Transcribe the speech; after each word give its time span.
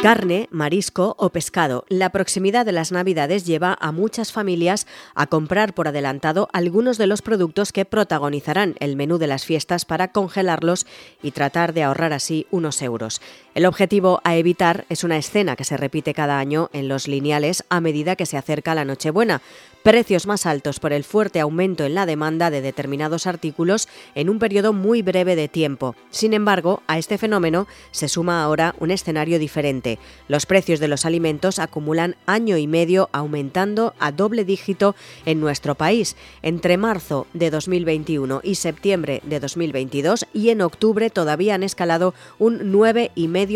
Carne, 0.00 0.48
marisco 0.52 1.16
o 1.18 1.30
pescado. 1.30 1.84
La 1.88 2.10
proximidad 2.10 2.64
de 2.64 2.70
las 2.70 2.92
Navidades 2.92 3.44
lleva 3.44 3.76
a 3.80 3.90
muchas 3.90 4.30
familias 4.30 4.86
a 5.16 5.26
comprar 5.26 5.74
por 5.74 5.88
adelantado 5.88 6.48
algunos 6.52 6.98
de 6.98 7.08
los 7.08 7.20
productos 7.20 7.72
que 7.72 7.84
protagonizarán 7.84 8.76
el 8.78 8.94
menú 8.94 9.18
de 9.18 9.26
las 9.26 9.44
fiestas 9.44 9.84
para 9.84 10.12
congelarlos 10.12 10.86
y 11.20 11.32
tratar 11.32 11.72
de 11.72 11.82
ahorrar 11.82 12.12
así 12.12 12.46
unos 12.52 12.80
euros. 12.80 13.20
El 13.58 13.66
objetivo 13.66 14.20
a 14.22 14.36
evitar 14.36 14.84
es 14.88 15.02
una 15.02 15.16
escena 15.16 15.56
que 15.56 15.64
se 15.64 15.76
repite 15.76 16.14
cada 16.14 16.38
año 16.38 16.70
en 16.72 16.86
los 16.86 17.08
lineales 17.08 17.64
a 17.70 17.80
medida 17.80 18.14
que 18.14 18.24
se 18.24 18.36
acerca 18.36 18.76
la 18.76 18.84
Nochebuena 18.84 19.42
precios 19.82 20.26
más 20.26 20.44
altos 20.44 20.80
por 20.80 20.92
el 20.92 21.02
fuerte 21.02 21.40
aumento 21.40 21.84
en 21.84 21.94
la 21.94 22.04
demanda 22.04 22.50
de 22.50 22.60
determinados 22.60 23.26
artículos 23.26 23.88
en 24.14 24.28
un 24.28 24.38
periodo 24.38 24.74
muy 24.74 25.00
breve 25.00 25.34
de 25.34 25.48
tiempo. 25.48 25.94
Sin 26.10 26.34
embargo, 26.34 26.82
a 26.86 26.98
este 26.98 27.16
fenómeno 27.16 27.66
se 27.90 28.08
suma 28.08 28.42
ahora 28.42 28.74
un 28.80 28.90
escenario 28.90 29.38
diferente. 29.38 29.98
Los 30.28 30.44
precios 30.46 30.78
de 30.78 30.88
los 30.88 31.06
alimentos 31.06 31.58
acumulan 31.58 32.16
año 32.26 32.58
y 32.58 32.66
medio 32.66 33.08
aumentando 33.12 33.94
a 33.98 34.12
doble 34.12 34.44
dígito 34.44 34.94
en 35.24 35.40
nuestro 35.40 35.74
país, 35.74 36.16
entre 36.42 36.76
marzo 36.76 37.26
de 37.32 37.50
2021 37.50 38.40
y 38.42 38.56
septiembre 38.56 39.22
de 39.24 39.40
2022 39.40 40.26
y 40.34 40.50
en 40.50 40.60
octubre 40.60 41.08
todavía 41.08 41.54
han 41.54 41.62
escalado 41.62 42.12
un 42.38 42.72
9,5% 42.72 43.47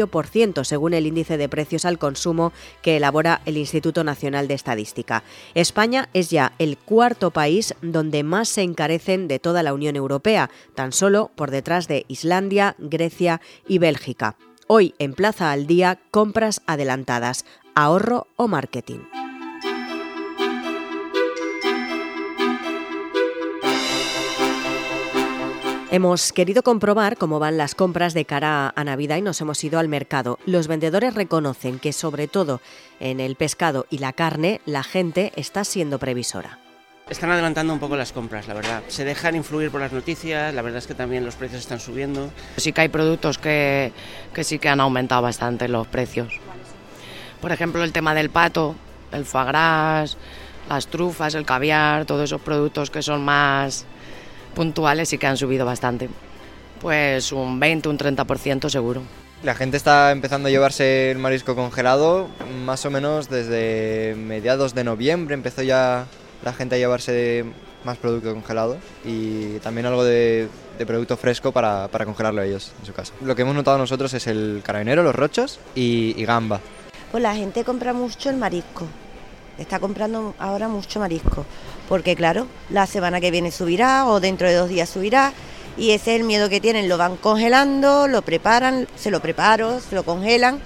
según 0.64 0.94
el 0.94 1.06
índice 1.06 1.36
de 1.36 1.48
precios 1.48 1.84
al 1.84 1.98
consumo 1.98 2.52
que 2.82 2.96
elabora 2.96 3.42
el 3.46 3.56
Instituto 3.56 4.04
Nacional 4.04 4.48
de 4.48 4.54
Estadística. 4.54 5.22
España 5.54 6.08
es 6.12 6.30
ya 6.30 6.52
el 6.58 6.78
cuarto 6.78 7.30
país 7.30 7.74
donde 7.82 8.22
más 8.22 8.48
se 8.48 8.62
encarecen 8.62 9.28
de 9.28 9.38
toda 9.38 9.62
la 9.62 9.74
Unión 9.74 9.96
Europea, 9.96 10.50
tan 10.74 10.92
solo 10.92 11.30
por 11.34 11.50
detrás 11.50 11.88
de 11.88 12.04
Islandia, 12.08 12.74
Grecia 12.78 13.40
y 13.68 13.78
Bélgica. 13.78 14.36
Hoy 14.66 14.94
en 14.98 15.12
Plaza 15.12 15.52
al 15.52 15.66
Día, 15.66 16.00
compras 16.10 16.62
adelantadas, 16.66 17.44
ahorro 17.74 18.26
o 18.36 18.48
marketing. 18.48 19.21
Hemos 25.92 26.32
querido 26.32 26.62
comprobar 26.62 27.18
cómo 27.18 27.38
van 27.38 27.58
las 27.58 27.74
compras 27.74 28.14
de 28.14 28.24
cara 28.24 28.72
a 28.74 28.82
Navidad 28.82 29.18
y 29.18 29.20
nos 29.20 29.38
hemos 29.42 29.62
ido 29.62 29.78
al 29.78 29.88
mercado. 29.88 30.38
Los 30.46 30.66
vendedores 30.66 31.14
reconocen 31.14 31.78
que 31.78 31.92
sobre 31.92 32.28
todo 32.28 32.62
en 32.98 33.20
el 33.20 33.36
pescado 33.36 33.84
y 33.90 33.98
la 33.98 34.14
carne 34.14 34.62
la 34.64 34.84
gente 34.84 35.34
está 35.36 35.64
siendo 35.64 35.98
previsora. 35.98 36.58
Están 37.10 37.30
adelantando 37.30 37.74
un 37.74 37.78
poco 37.78 37.98
las 37.98 38.12
compras, 38.12 38.48
la 38.48 38.54
verdad. 38.54 38.82
Se 38.88 39.04
dejan 39.04 39.36
influir 39.36 39.70
por 39.70 39.82
las 39.82 39.92
noticias, 39.92 40.54
la 40.54 40.62
verdad 40.62 40.78
es 40.78 40.86
que 40.86 40.94
también 40.94 41.26
los 41.26 41.34
precios 41.34 41.60
están 41.60 41.78
subiendo. 41.78 42.30
Sí 42.56 42.72
que 42.72 42.80
hay 42.80 42.88
productos 42.88 43.36
que, 43.36 43.92
que 44.32 44.44
sí 44.44 44.58
que 44.58 44.70
han 44.70 44.80
aumentado 44.80 45.20
bastante 45.20 45.68
los 45.68 45.86
precios. 45.88 46.40
Por 47.42 47.52
ejemplo, 47.52 47.84
el 47.84 47.92
tema 47.92 48.14
del 48.14 48.30
pato, 48.30 48.76
el 49.12 49.26
foie 49.26 49.44
gras, 49.44 50.16
las 50.70 50.86
trufas, 50.86 51.34
el 51.34 51.44
caviar, 51.44 52.06
todos 52.06 52.24
esos 52.24 52.40
productos 52.40 52.90
que 52.90 53.02
son 53.02 53.22
más 53.22 53.84
puntuales 54.54 55.12
y 55.12 55.18
que 55.18 55.26
han 55.26 55.36
subido 55.36 55.66
bastante. 55.66 56.08
Pues 56.80 57.32
un 57.32 57.60
20, 57.60 57.88
un 57.88 57.98
30% 57.98 58.68
seguro. 58.68 59.02
La 59.42 59.54
gente 59.54 59.76
está 59.76 60.12
empezando 60.12 60.48
a 60.48 60.50
llevarse 60.50 61.10
el 61.10 61.18
marisco 61.18 61.56
congelado 61.56 62.28
más 62.64 62.84
o 62.86 62.90
menos 62.90 63.28
desde 63.28 64.14
mediados 64.16 64.74
de 64.74 64.84
noviembre. 64.84 65.34
Empezó 65.34 65.62
ya 65.62 66.06
la 66.44 66.52
gente 66.52 66.76
a 66.76 66.78
llevarse 66.78 67.44
más 67.84 67.98
producto 67.98 68.32
congelado 68.32 68.78
y 69.04 69.58
también 69.58 69.86
algo 69.86 70.04
de, 70.04 70.48
producto 70.86 71.16
fresco 71.16 71.52
para, 71.52 71.88
para, 71.88 72.04
congelarlo 72.04 72.42
ellos 72.42 72.72
en 72.80 72.86
su 72.86 72.92
casa. 72.92 73.12
Lo 73.20 73.36
que 73.36 73.42
hemos 73.42 73.54
notado 73.54 73.78
nosotros 73.78 74.12
es 74.14 74.26
el 74.26 74.62
carabinero, 74.64 75.02
los 75.02 75.14
rochos 75.14 75.60
y, 75.74 76.14
y 76.20 76.24
gamba. 76.24 76.60
Pues 77.10 77.22
la 77.22 77.34
gente 77.34 77.62
compra 77.64 77.92
mucho 77.92 78.30
el 78.30 78.36
marisco 78.36 78.86
está 79.58 79.80
comprando 79.80 80.34
ahora 80.38 80.68
mucho 80.68 81.00
marisco, 81.00 81.44
porque 81.88 82.16
claro, 82.16 82.46
la 82.70 82.86
semana 82.86 83.20
que 83.20 83.30
viene 83.30 83.50
subirá 83.50 84.06
o 84.06 84.20
dentro 84.20 84.48
de 84.48 84.54
dos 84.54 84.68
días 84.68 84.88
subirá 84.88 85.32
y 85.76 85.90
ese 85.90 86.14
es 86.14 86.20
el 86.20 86.26
miedo 86.26 86.48
que 86.48 86.60
tienen, 86.60 86.88
lo 86.88 86.98
van 86.98 87.16
congelando, 87.16 88.08
lo 88.08 88.22
preparan, 88.22 88.86
se 88.96 89.10
lo 89.10 89.20
preparo, 89.20 89.80
se 89.80 89.94
lo 89.94 90.02
congelan 90.04 90.60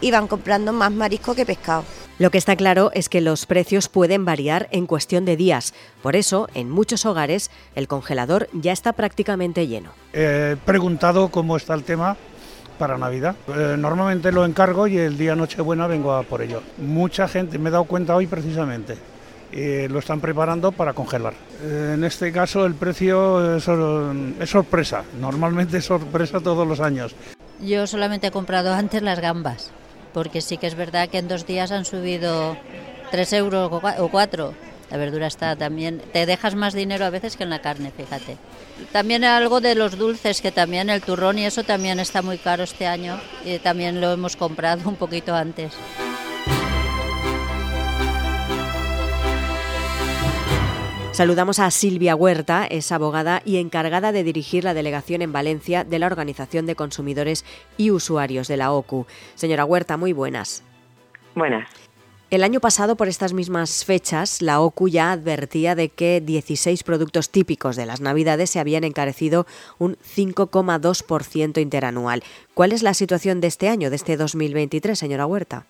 y 0.00 0.10
van 0.10 0.28
comprando 0.28 0.72
más 0.72 0.92
marisco 0.92 1.34
que 1.34 1.46
pescado. 1.46 1.84
Lo 2.18 2.30
que 2.30 2.38
está 2.38 2.56
claro 2.56 2.90
es 2.94 3.10
que 3.10 3.20
los 3.20 3.44
precios 3.44 3.90
pueden 3.90 4.24
variar 4.24 4.68
en 4.70 4.86
cuestión 4.86 5.26
de 5.26 5.36
días. 5.36 5.74
Por 6.02 6.16
eso, 6.16 6.48
en 6.54 6.70
muchos 6.70 7.04
hogares, 7.04 7.50
el 7.74 7.88
congelador 7.88 8.48
ya 8.54 8.72
está 8.72 8.94
prácticamente 8.94 9.66
lleno. 9.66 9.90
He 10.14 10.56
preguntado 10.64 11.28
cómo 11.28 11.58
está 11.58 11.74
el 11.74 11.84
tema 11.84 12.16
para 12.76 12.98
Navidad. 12.98 13.34
Eh, 13.48 13.76
normalmente 13.78 14.32
lo 14.32 14.44
encargo 14.44 14.86
y 14.86 14.98
el 14.98 15.18
día 15.18 15.34
Nochebuena 15.34 15.86
vengo 15.86 16.12
a 16.12 16.22
por 16.22 16.42
ello. 16.42 16.62
Mucha 16.78 17.28
gente, 17.28 17.58
me 17.58 17.68
he 17.68 17.72
dado 17.72 17.84
cuenta 17.84 18.14
hoy 18.14 18.26
precisamente, 18.26 18.96
eh, 19.52 19.88
lo 19.90 19.98
están 19.98 20.20
preparando 20.20 20.72
para 20.72 20.92
congelar. 20.92 21.34
Eh, 21.62 21.92
en 21.94 22.04
este 22.04 22.32
caso 22.32 22.64
el 22.66 22.74
precio 22.74 23.56
es, 23.56 23.68
es, 23.68 24.50
sorpresa, 24.50 25.02
normalmente 25.20 25.78
es 25.78 25.84
sorpresa 25.84 26.40
todos 26.40 26.66
los 26.66 26.80
años. 26.80 27.14
Yo 27.60 27.86
solamente 27.86 28.28
he 28.28 28.30
comprado 28.30 28.72
antes 28.74 29.02
las 29.02 29.20
gambas, 29.20 29.70
porque 30.12 30.40
sí 30.40 30.58
que 30.58 30.66
es 30.66 30.74
verdad 30.74 31.08
que 31.08 31.18
en 31.18 31.28
dos 31.28 31.46
días 31.46 31.72
han 31.72 31.84
subido 31.84 32.56
3 33.10 33.32
euros 33.32 33.70
o 33.72 34.08
4 34.08 34.52
la 34.90 34.96
verdura 34.96 35.26
está 35.26 35.56
también, 35.56 36.00
te 36.12 36.26
dejas 36.26 36.54
más 36.54 36.74
dinero 36.74 37.04
a 37.04 37.10
veces 37.10 37.36
que 37.36 37.44
en 37.44 37.50
la 37.50 37.60
carne, 37.60 37.92
fíjate. 37.96 38.36
También 38.92 39.24
algo 39.24 39.60
de 39.60 39.74
los 39.74 39.98
dulces, 39.98 40.40
que 40.40 40.52
también 40.52 40.90
el 40.90 41.02
turrón 41.02 41.38
y 41.38 41.46
eso 41.46 41.64
también 41.64 41.98
está 41.98 42.22
muy 42.22 42.38
caro 42.38 42.62
este 42.62 42.86
año 42.86 43.18
y 43.44 43.58
también 43.58 44.00
lo 44.00 44.12
hemos 44.12 44.36
comprado 44.36 44.88
un 44.88 44.96
poquito 44.96 45.34
antes. 45.34 45.72
Saludamos 51.16 51.60
a 51.60 51.70
Silvia 51.70 52.14
Huerta, 52.14 52.66
es 52.66 52.92
abogada 52.92 53.40
y 53.42 53.56
encargada 53.56 54.12
de 54.12 54.22
dirigir 54.22 54.64
la 54.64 54.74
delegación 54.74 55.22
en 55.22 55.32
Valencia 55.32 55.82
de 55.82 55.98
la 55.98 56.08
Organización 56.08 56.66
de 56.66 56.74
Consumidores 56.74 57.46
y 57.78 57.90
Usuarios 57.90 58.48
de 58.48 58.58
la 58.58 58.70
OCU. 58.70 59.06
Señora 59.34 59.64
Huerta, 59.64 59.96
muy 59.96 60.12
buenas. 60.12 60.62
Buenas. 61.34 61.85
El 62.28 62.42
año 62.42 62.58
pasado, 62.58 62.96
por 62.96 63.06
estas 63.06 63.32
mismas 63.32 63.84
fechas, 63.84 64.42
la 64.42 64.60
OCU 64.60 64.88
ya 64.88 65.12
advertía 65.12 65.76
de 65.76 65.90
que 65.90 66.20
16 66.20 66.82
productos 66.82 67.30
típicos 67.30 67.76
de 67.76 67.86
las 67.86 68.00
Navidades 68.00 68.50
se 68.50 68.58
habían 68.58 68.82
encarecido 68.82 69.46
un 69.78 69.94
5,2% 69.94 71.62
interanual. 71.62 72.22
¿Cuál 72.52 72.72
es 72.72 72.82
la 72.82 72.94
situación 72.94 73.40
de 73.40 73.46
este 73.46 73.68
año, 73.68 73.90
de 73.90 73.96
este 73.96 74.16
2023, 74.16 74.98
señora 74.98 75.24
Huerta? 75.24 75.66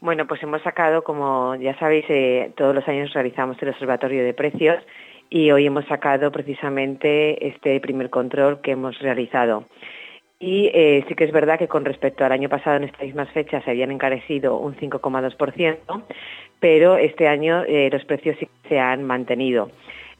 Bueno, 0.00 0.26
pues 0.26 0.42
hemos 0.42 0.62
sacado, 0.62 1.04
como 1.04 1.54
ya 1.54 1.78
sabéis, 1.78 2.06
eh, 2.08 2.50
todos 2.56 2.74
los 2.74 2.86
años 2.88 3.12
realizamos 3.12 3.56
el 3.62 3.68
observatorio 3.68 4.24
de 4.24 4.34
precios 4.34 4.82
y 5.30 5.52
hoy 5.52 5.66
hemos 5.66 5.86
sacado 5.86 6.32
precisamente 6.32 7.46
este 7.46 7.78
primer 7.78 8.10
control 8.10 8.60
que 8.62 8.72
hemos 8.72 8.98
realizado. 8.98 9.64
Y 10.38 10.70
eh, 10.74 11.04
sí 11.08 11.14
que 11.14 11.24
es 11.24 11.32
verdad 11.32 11.58
que 11.58 11.68
con 11.68 11.84
respecto 11.84 12.24
al 12.24 12.32
año 12.32 12.50
pasado 12.50 12.76
en 12.76 12.84
estas 12.84 13.02
mismas 13.02 13.30
fechas 13.30 13.64
se 13.64 13.70
habían 13.70 13.90
encarecido 13.90 14.58
un 14.58 14.76
5,2%, 14.76 16.02
pero 16.60 16.96
este 16.98 17.26
año 17.26 17.64
eh, 17.66 17.88
los 17.90 18.04
precios 18.04 18.36
sí 18.38 18.46
se 18.68 18.78
han 18.78 19.02
mantenido. 19.04 19.70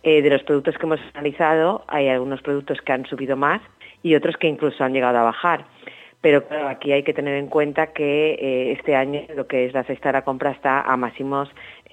Eh, 0.02 0.22
de 0.22 0.30
los 0.30 0.42
productos 0.44 0.78
que 0.78 0.86
hemos 0.86 1.00
analizado, 1.12 1.84
hay 1.88 2.08
algunos 2.08 2.40
productos 2.40 2.80
que 2.80 2.92
han 2.92 3.04
subido 3.04 3.36
más 3.36 3.60
y 4.02 4.14
otros 4.14 4.36
que 4.36 4.46
incluso 4.46 4.84
han 4.84 4.94
llegado 4.94 5.18
a 5.18 5.24
bajar. 5.24 5.66
Pero 6.22 6.44
aquí 6.66 6.92
hay 6.92 7.02
que 7.02 7.12
tener 7.12 7.36
en 7.36 7.48
cuenta 7.48 7.88
que 7.88 8.72
este 8.72 8.96
año 8.96 9.22
lo 9.36 9.46
que 9.46 9.66
es 9.66 9.74
la 9.74 9.84
cesta 9.84 10.08
de 10.08 10.14
la 10.14 10.24
compra 10.24 10.50
está 10.50 10.80
a 10.80 10.96
máximos 10.96 11.48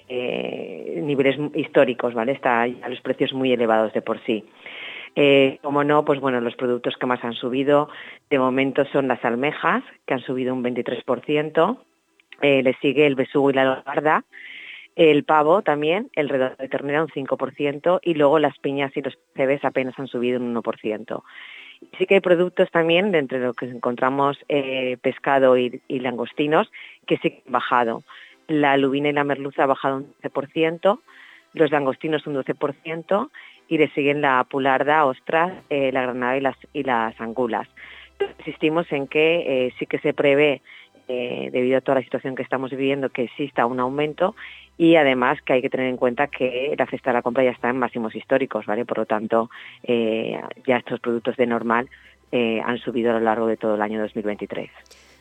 niveles 0.09 1.37
históricos, 1.53 2.13
¿vale? 2.13 2.31
Está 2.31 2.63
a 2.63 2.89
los 2.89 3.01
precios 3.01 3.33
muy 3.33 3.51
elevados 3.51 3.93
de 3.93 4.01
por 4.01 4.23
sí. 4.23 4.43
Eh, 5.15 5.59
como 5.61 5.83
no, 5.83 6.05
pues 6.05 6.19
bueno, 6.19 6.41
los 6.41 6.55
productos 6.55 6.97
que 6.97 7.05
más 7.05 7.23
han 7.23 7.33
subido 7.33 7.89
de 8.29 8.39
momento 8.39 8.85
son 8.85 9.07
las 9.07 9.23
almejas, 9.23 9.83
que 10.07 10.15
han 10.15 10.21
subido 10.21 10.53
un 10.53 10.63
23%, 10.63 11.77
eh, 12.41 12.63
le 12.63 12.73
sigue 12.81 13.05
el 13.05 13.15
besugo 13.15 13.51
y 13.51 13.53
la 13.53 13.65
lobarda, 13.65 14.23
el 14.95 15.23
pavo 15.23 15.61
también, 15.61 16.09
el 16.15 16.29
redondo 16.29 16.55
de 16.57 16.67
ternera 16.67 17.03
un 17.03 17.09
5% 17.09 17.99
y 18.03 18.13
luego 18.15 18.39
las 18.39 18.57
piñas 18.59 18.95
y 18.95 19.01
los 19.01 19.17
cebes 19.35 19.63
apenas 19.65 19.97
han 19.97 20.07
subido 20.07 20.39
un 20.39 20.53
1%. 20.55 21.23
Sí 21.97 22.05
que 22.05 22.15
hay 22.15 22.21
productos 22.21 22.71
también, 22.71 23.11
de 23.11 23.19
entre 23.19 23.39
lo 23.39 23.53
que 23.53 23.65
encontramos 23.65 24.37
eh, 24.47 24.97
pescado 25.01 25.57
y, 25.57 25.81
langostinos, 25.89 26.71
que 27.07 27.17
sí 27.17 27.31
que 27.31 27.43
han 27.45 27.53
bajado. 27.53 28.03
La 28.47 28.77
lubina 28.77 29.09
y 29.09 29.13
la 29.13 29.23
merluza 29.23 29.63
han 29.63 29.69
bajado 29.69 29.97
un 29.97 30.13
12%, 30.21 30.99
los 31.53 31.71
langostinos 31.71 32.25
un 32.27 32.35
12% 32.35 33.29
y 33.67 33.77
le 33.77 33.89
siguen 33.89 34.21
la 34.21 34.43
pularda, 34.43 35.05
ostras, 35.05 35.53
eh, 35.69 35.91
la 35.91 36.03
granada 36.03 36.37
y 36.37 36.41
las, 36.41 36.57
y 36.73 36.83
las 36.83 37.19
angulas. 37.19 37.67
Insistimos 38.39 38.91
en 38.91 39.07
que 39.07 39.67
eh, 39.67 39.73
sí 39.79 39.85
que 39.85 39.99
se 39.99 40.13
prevé, 40.13 40.61
eh, 41.07 41.49
debido 41.51 41.77
a 41.77 41.81
toda 41.81 41.95
la 41.95 42.03
situación 42.03 42.35
que 42.35 42.43
estamos 42.43 42.71
viviendo, 42.71 43.09
que 43.09 43.23
exista 43.23 43.65
un 43.65 43.79
aumento 43.79 44.35
y 44.77 44.95
además 44.95 45.41
que 45.41 45.53
hay 45.53 45.61
que 45.61 45.69
tener 45.69 45.87
en 45.87 45.97
cuenta 45.97 46.27
que 46.27 46.73
la 46.77 46.85
cesta 46.85 47.09
de 47.09 47.15
la 47.15 47.21
compra 47.21 47.43
ya 47.43 47.51
está 47.51 47.69
en 47.69 47.77
máximos 47.77 48.15
históricos, 48.15 48.65
¿vale? 48.65 48.85
Por 48.85 48.99
lo 48.99 49.05
tanto, 49.05 49.49
ya 49.85 50.77
estos 50.77 51.01
productos 51.01 51.35
de 51.35 51.45
normal 51.45 51.89
han 52.31 52.77
subido 52.79 53.11
a 53.11 53.15
lo 53.15 53.19
largo 53.19 53.47
de 53.47 53.57
todo 53.57 53.75
el 53.75 53.81
año 53.81 54.01
2023. 54.01 54.71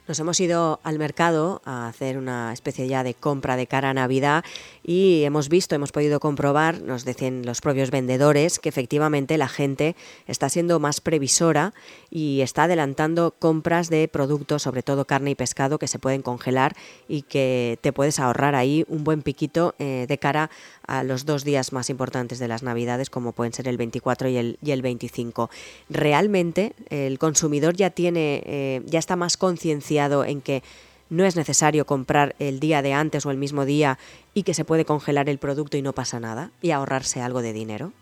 Nos 0.09 0.19
hemos 0.19 0.41
ido 0.41 0.81
al 0.83 0.99
mercado 0.99 1.63
a 1.65 1.87
hacer 1.87 2.19
una 2.19 2.53
especie 2.53 2.89
ya 2.89 3.05
de 3.05 3.15
compra 3.15 3.55
de 3.55 3.69
cara 3.69 3.91
a 3.91 3.95
Navidad 3.95 4.45
y 4.83 5.23
hemos 5.23 5.49
visto, 5.49 5.77
hemos 5.77 5.93
podido 5.93 6.19
comprobar, 6.19 6.81
nos 6.81 7.05
decían 7.05 7.47
los 7.47 7.61
propios 7.61 7.93
vendedores, 7.93 8.59
que 8.59 8.69
efectivamente 8.69 9.39
la 9.39 9.47
gente 9.47 9.95
está 10.27 10.49
siendo 10.49 10.81
más 10.81 11.01
previsora 11.01 11.73
y 12.11 12.41
está 12.41 12.65
adelantando 12.65 13.33
compras 13.39 13.91
de 13.91 14.09
productos, 14.09 14.63
sobre 14.63 14.83
todo 14.83 15.05
carne 15.05 15.31
y 15.31 15.35
pescado, 15.37 15.79
que 15.79 15.87
se 15.87 16.01
pueden 16.01 16.23
congelar 16.23 16.75
y 17.07 17.23
que 17.23 17.79
te 17.81 17.93
puedes 17.93 18.19
ahorrar 18.19 18.57
ahí 18.57 18.85
un 18.89 19.05
buen 19.05 19.23
piquito 19.23 19.77
eh, 19.79 20.07
de 20.09 20.19
cara 20.19 20.51
a 20.85 21.05
los 21.05 21.27
dos 21.27 21.45
días 21.45 21.73
más 21.73 21.91
importantes 21.91 22.41
de 22.41 22.49
las 22.49 22.65
Navidades, 22.65 23.09
como 23.09 23.31
pueden 23.31 23.53
ser 23.53 23.69
el 23.69 23.77
24 23.77 24.29
y 24.31 24.37
el, 24.37 24.59
y 24.65 24.73
el 24.73 24.83
25. 24.83 25.49
Realmente 25.89 26.75
el 26.91 27.21
consumidor 27.21 27.77
ya 27.77 27.91
tiene, 27.91 28.43
eh, 28.45 28.83
ya 28.87 28.99
está 28.99 29.15
más 29.15 29.37
concienciado 29.37 29.92
en 29.99 30.41
que 30.41 30.63
no 31.11 31.25
es 31.25 31.37
necesario 31.37 31.85
comprar 31.85 32.35
el 32.39 32.59
día 32.59 32.81
de 32.81 32.95
antes 32.95 33.27
o 33.27 33.31
el 33.31 33.37
mismo 33.37 33.65
día 33.65 33.99
y 34.35 34.45
que 34.45 34.55
se 34.55 34.65
puede 34.65 34.85
congelar 34.85 35.29
el 35.29 35.39
producto 35.39 35.77
y 35.77 35.83
no 35.83 35.93
pasa 35.93 36.21
nada 36.21 36.51
y 36.63 36.71
ahorrarse 36.71 37.21
algo 37.21 37.43
de 37.43 37.53
dinero? 37.53 37.93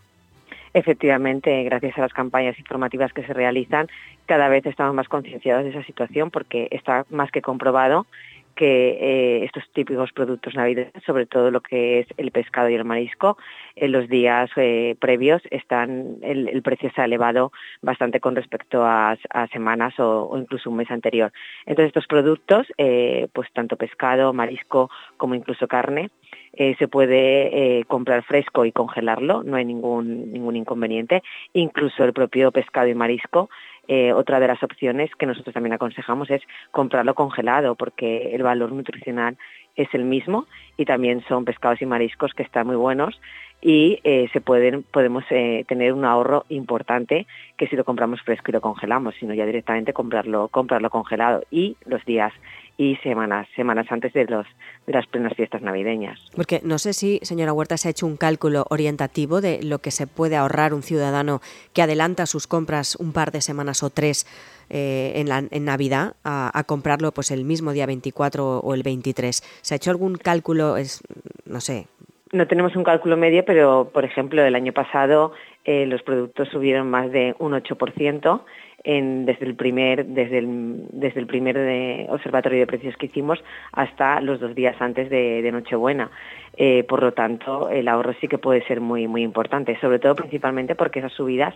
Efectivamente, 0.72 1.64
gracias 1.64 1.98
a 1.98 2.02
las 2.02 2.12
campañas 2.12 2.56
informativas 2.58 3.12
que 3.12 3.24
se 3.24 3.32
realizan, 3.32 3.88
cada 4.26 4.48
vez 4.48 4.64
estamos 4.64 4.94
más 4.94 5.08
concienciados 5.08 5.64
de 5.64 5.70
esa 5.70 5.82
situación 5.82 6.30
porque 6.30 6.68
está 6.70 7.04
más 7.10 7.32
que 7.32 7.42
comprobado 7.42 8.06
que 8.54 8.90
eh, 9.00 9.44
estos 9.44 9.64
típicos 9.72 10.12
productos 10.12 10.54
navideños, 10.54 10.92
sobre 11.06 11.26
todo 11.26 11.50
lo 11.50 11.60
que 11.60 12.00
es 12.00 12.06
el 12.16 12.30
pescado 12.30 12.68
y 12.68 12.74
el 12.74 12.84
marisco, 12.84 13.38
en 13.76 13.92
los 13.92 14.08
días 14.08 14.50
eh, 14.56 14.96
previos 15.00 15.42
están 15.50 16.16
el, 16.22 16.60
precio 16.62 16.90
se 16.94 17.00
ha 17.00 17.04
elevado 17.06 17.52
bastante 17.82 18.20
con 18.20 18.36
respecto 18.36 18.84
a, 18.84 19.16
semanas 19.52 19.94
o, 19.98 20.36
incluso 20.38 20.70
un 20.70 20.76
mes 20.76 20.90
anterior. 20.90 21.32
Entonces 21.66 21.88
estos 21.88 22.06
productos, 22.06 22.66
eh, 22.78 23.28
pues 23.32 23.48
tanto 23.52 23.76
pescado, 23.76 24.32
marisco 24.32 24.90
como 25.16 25.34
incluso 25.34 25.66
carne, 25.66 26.10
se 26.52 26.88
puede 26.88 27.84
comprar 27.86 28.24
fresco 28.24 28.64
y 28.64 28.72
congelarlo, 28.72 29.44
no 29.44 29.56
hay 29.56 29.64
ningún, 29.64 30.32
ningún 30.32 30.56
inconveniente. 30.56 31.22
Incluso 31.52 32.04
el 32.04 32.12
propio 32.12 32.50
pescado 32.50 32.88
y 32.88 32.94
marisco 32.94 33.48
eh, 33.88 34.12
otra 34.12 34.40
de 34.40 34.48
las 34.48 34.62
opciones 34.62 35.10
que 35.16 35.26
nosotros 35.26 35.54
también 35.54 35.72
aconsejamos 35.72 36.30
es 36.30 36.42
comprarlo 36.70 37.14
congelado 37.14 37.74
porque 37.74 38.34
el 38.34 38.42
valor 38.42 38.72
nutricional 38.72 39.36
es 39.76 39.88
el 39.94 40.04
mismo 40.04 40.46
y 40.76 40.84
también 40.84 41.24
son 41.28 41.44
pescados 41.44 41.80
y 41.82 41.86
mariscos 41.86 42.34
que 42.34 42.42
están 42.42 42.66
muy 42.66 42.76
buenos 42.76 43.20
y 43.62 44.00
eh, 44.04 44.28
se 44.32 44.40
pueden 44.40 44.82
podemos 44.82 45.24
eh, 45.30 45.64
tener 45.68 45.92
un 45.92 46.04
ahorro 46.04 46.44
importante 46.48 47.26
que 47.56 47.66
si 47.66 47.76
lo 47.76 47.84
compramos 47.84 48.22
fresco 48.22 48.46
y 48.48 48.52
lo 48.52 48.60
congelamos, 48.60 49.14
sino 49.20 49.34
ya 49.34 49.44
directamente 49.44 49.92
comprarlo 49.92 50.48
comprarlo 50.48 50.88
congelado 50.90 51.42
y 51.50 51.76
los 51.84 52.04
días 52.04 52.32
y 52.80 52.96
semanas, 53.02 53.46
semanas 53.54 53.86
antes 53.90 54.10
de, 54.14 54.24
los, 54.24 54.46
de 54.86 54.94
las 54.94 55.06
plenas 55.06 55.34
fiestas 55.34 55.60
navideñas. 55.60 56.18
Porque 56.34 56.62
no 56.64 56.78
sé 56.78 56.94
si, 56.94 57.20
señora 57.20 57.52
Huerta, 57.52 57.76
se 57.76 57.88
ha 57.88 57.90
hecho 57.90 58.06
un 58.06 58.16
cálculo 58.16 58.64
orientativo 58.70 59.42
de 59.42 59.62
lo 59.62 59.80
que 59.80 59.90
se 59.90 60.06
puede 60.06 60.36
ahorrar 60.36 60.72
un 60.72 60.82
ciudadano 60.82 61.42
que 61.74 61.82
adelanta 61.82 62.24
sus 62.24 62.46
compras 62.46 62.96
un 62.96 63.12
par 63.12 63.32
de 63.32 63.42
semanas 63.42 63.82
o 63.82 63.90
tres 63.90 64.26
eh, 64.70 65.12
en, 65.16 65.28
la, 65.28 65.44
en 65.50 65.64
Navidad 65.66 66.14
a, 66.24 66.64
comprarlo 66.64 67.12
pues 67.12 67.30
el 67.30 67.44
mismo 67.44 67.72
día 67.72 67.84
24 67.84 68.60
o 68.60 68.74
el 68.74 68.82
23. 68.82 69.42
¿Se 69.60 69.74
ha 69.74 69.76
hecho 69.76 69.90
algún 69.90 70.14
cálculo, 70.14 70.78
es, 70.78 71.02
no 71.44 71.60
sé, 71.60 71.86
no 72.32 72.46
tenemos 72.46 72.76
un 72.76 72.84
cálculo 72.84 73.16
medio, 73.16 73.44
pero 73.44 73.90
por 73.92 74.04
ejemplo 74.04 74.42
el 74.42 74.54
año 74.54 74.72
pasado 74.72 75.32
eh, 75.64 75.86
los 75.86 76.02
productos 76.02 76.48
subieron 76.48 76.90
más 76.90 77.10
de 77.10 77.34
un 77.38 77.52
8% 77.52 78.42
desde 78.82 79.44
el 79.44 79.56
primer, 79.56 80.06
desde 80.06 80.38
el, 80.38 80.86
desde 80.90 81.20
el 81.20 81.26
primer 81.26 81.56
de 81.58 82.06
observatorio 82.08 82.60
de 82.60 82.66
precios 82.66 82.96
que 82.96 83.06
hicimos 83.06 83.42
hasta 83.72 84.20
los 84.20 84.40
dos 84.40 84.54
días 84.54 84.74
antes 84.80 85.10
de, 85.10 85.48
Nochebuena. 85.52 86.10
Eh, 86.56 86.84
por 86.84 87.02
lo 87.02 87.12
tanto, 87.12 87.68
el 87.68 87.88
ahorro 87.88 88.14
sí 88.20 88.28
que 88.28 88.38
puede 88.38 88.64
ser 88.66 88.80
muy, 88.80 89.06
muy 89.06 89.22
importante, 89.22 89.78
sobre 89.80 89.98
todo 89.98 90.14
principalmente 90.14 90.74
porque 90.74 91.00
esas 91.00 91.12
subidas 91.12 91.54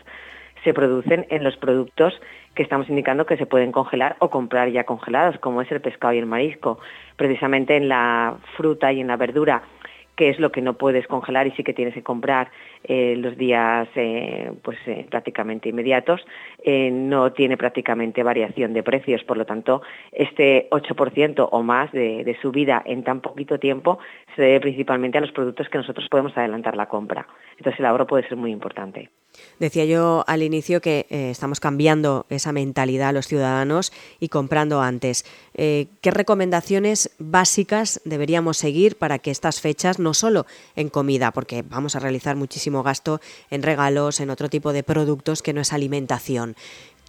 se 0.64 0.74
producen 0.74 1.26
en 1.30 1.44
los 1.44 1.56
productos 1.56 2.20
que 2.54 2.62
estamos 2.62 2.88
indicando 2.88 3.26
que 3.26 3.36
se 3.36 3.46
pueden 3.46 3.72
congelar 3.72 4.16
o 4.18 4.30
comprar 4.30 4.68
ya 4.70 4.84
congelados, 4.84 5.38
como 5.38 5.62
es 5.62 5.70
el 5.72 5.80
pescado 5.80 6.12
y 6.14 6.18
el 6.18 6.26
marisco. 6.26 6.78
Precisamente 7.16 7.76
en 7.76 7.88
la 7.88 8.36
fruta 8.56 8.92
y 8.92 9.00
en 9.00 9.08
la 9.08 9.16
verdura 9.16 9.62
que 10.16 10.30
es 10.30 10.38
lo 10.38 10.52
que 10.52 10.62
no 10.62 10.74
puedes 10.74 11.06
congelar 11.06 11.46
y 11.46 11.52
sí 11.52 11.64
que 11.64 11.74
tienes 11.74 11.94
que 11.94 12.02
comprar 12.02 12.50
eh, 12.84 13.16
los 13.16 13.36
días 13.36 13.88
eh, 13.94 14.52
pues 14.62 14.78
eh, 14.86 15.06
prácticamente 15.08 15.70
inmediatos, 15.70 16.24
no 16.66 17.32
tiene 17.32 17.56
prácticamente 17.56 18.22
variación 18.22 18.72
de 18.72 18.82
precios. 18.82 19.22
Por 19.24 19.36
lo 19.36 19.44
tanto, 19.44 19.82
este 20.12 20.68
8% 20.70 21.48
o 21.50 21.62
más 21.62 21.92
de, 21.92 22.24
de 22.24 22.36
subida 22.40 22.82
en 22.86 23.04
tan 23.04 23.20
poquito 23.20 23.58
tiempo 23.58 23.98
se 24.34 24.42
debe 24.42 24.60
principalmente 24.60 25.18
a 25.18 25.20
los 25.20 25.32
productos 25.32 25.68
que 25.68 25.78
nosotros 25.78 26.08
podemos 26.08 26.36
adelantar 26.36 26.76
la 26.76 26.86
compra. 26.86 27.26
Entonces 27.58 27.78
el 27.80 27.86
ahorro 27.86 28.06
puede 28.06 28.26
ser 28.28 28.36
muy 28.36 28.50
importante. 28.50 29.10
Decía 29.58 29.84
yo 29.84 30.24
al 30.26 30.42
inicio 30.42 30.80
que 30.80 31.06
eh, 31.10 31.30
estamos 31.30 31.60
cambiando 31.60 32.26
esa 32.28 32.52
mentalidad 32.52 33.08
a 33.08 33.12
los 33.12 33.26
ciudadanos 33.26 33.92
y 34.20 34.28
comprando 34.28 34.80
antes. 34.80 35.24
Eh, 35.54 35.86
¿Qué 36.00 36.10
recomendaciones 36.10 37.14
básicas 37.18 38.00
deberíamos 38.04 38.56
seguir 38.56 38.96
para 38.96 39.18
que 39.18 39.30
estas 39.30 39.60
fechas, 39.60 39.98
no 39.98 40.14
solo 40.14 40.46
en 40.76 40.88
comida, 40.88 41.32
porque 41.32 41.62
vamos 41.62 41.96
a 41.96 42.00
realizar 42.00 42.36
muchísimo 42.36 42.73
gasto 42.82 43.20
en 43.50 43.62
regalos, 43.62 44.20
en 44.20 44.30
otro 44.30 44.48
tipo 44.48 44.72
de 44.72 44.82
productos 44.82 45.42
que 45.42 45.52
no 45.52 45.60
es 45.60 45.72
alimentación, 45.72 46.56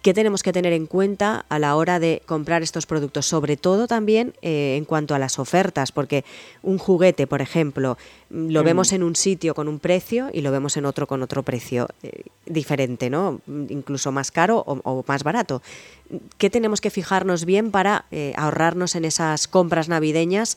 ¿Qué 0.06 0.14
tenemos 0.14 0.44
que 0.44 0.52
tener 0.52 0.72
en 0.72 0.86
cuenta 0.86 1.46
a 1.48 1.58
la 1.58 1.74
hora 1.74 1.98
de 1.98 2.22
comprar 2.26 2.62
estos 2.62 2.86
productos? 2.86 3.26
Sobre 3.26 3.56
todo 3.56 3.88
también 3.88 4.34
eh, 4.40 4.76
en 4.76 4.84
cuanto 4.84 5.16
a 5.16 5.18
las 5.18 5.40
ofertas, 5.40 5.90
porque 5.90 6.24
un 6.62 6.78
juguete, 6.78 7.26
por 7.26 7.42
ejemplo, 7.42 7.98
mm, 8.30 8.50
lo 8.50 8.62
mm. 8.62 8.64
vemos 8.64 8.92
en 8.92 9.02
un 9.02 9.16
sitio 9.16 9.52
con 9.52 9.66
un 9.66 9.80
precio 9.80 10.30
y 10.32 10.42
lo 10.42 10.52
vemos 10.52 10.76
en 10.76 10.84
otro 10.84 11.08
con 11.08 11.24
otro 11.24 11.42
precio 11.42 11.88
eh, 12.04 12.22
diferente, 12.44 13.10
¿no? 13.10 13.40
Incluso 13.48 14.12
más 14.12 14.30
caro 14.30 14.62
o, 14.64 15.04
más 15.08 15.24
barato. 15.24 15.60
¿Qué 16.38 16.50
tenemos 16.50 16.80
que 16.80 16.90
fijarnos 16.90 17.44
bien 17.44 17.72
para 17.72 18.04
eh, 18.12 18.32
ahorrarnos 18.36 18.94
en 18.94 19.06
esas 19.06 19.48
compras 19.48 19.88
navideñas 19.88 20.56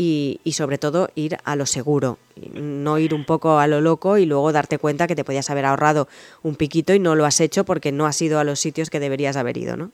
y, 0.00 0.52
sobre 0.52 0.78
todo 0.78 1.08
ir 1.16 1.38
a 1.44 1.56
lo 1.56 1.66
seguro, 1.66 2.18
no 2.54 2.98
ir 2.98 3.14
un 3.14 3.24
poco 3.24 3.58
a 3.58 3.66
lo 3.66 3.80
loco 3.80 4.16
y 4.16 4.26
luego 4.26 4.52
darte 4.52 4.78
cuenta 4.78 5.08
que 5.08 5.16
te 5.16 5.24
podías 5.24 5.50
haber 5.50 5.64
ahorrado 5.64 6.06
un 6.44 6.54
piquito 6.54 6.94
y 6.94 7.00
no 7.00 7.16
lo 7.16 7.24
has 7.24 7.40
hecho 7.40 7.64
porque 7.64 7.90
no 7.90 8.06
has 8.06 8.22
ido 8.22 8.38
a 8.38 8.44
los 8.44 8.60
sitios 8.60 8.90
que 8.90 9.00
deberías 9.00 9.36
haber 9.36 9.56
ido, 9.56 9.76
¿no? 9.76 9.90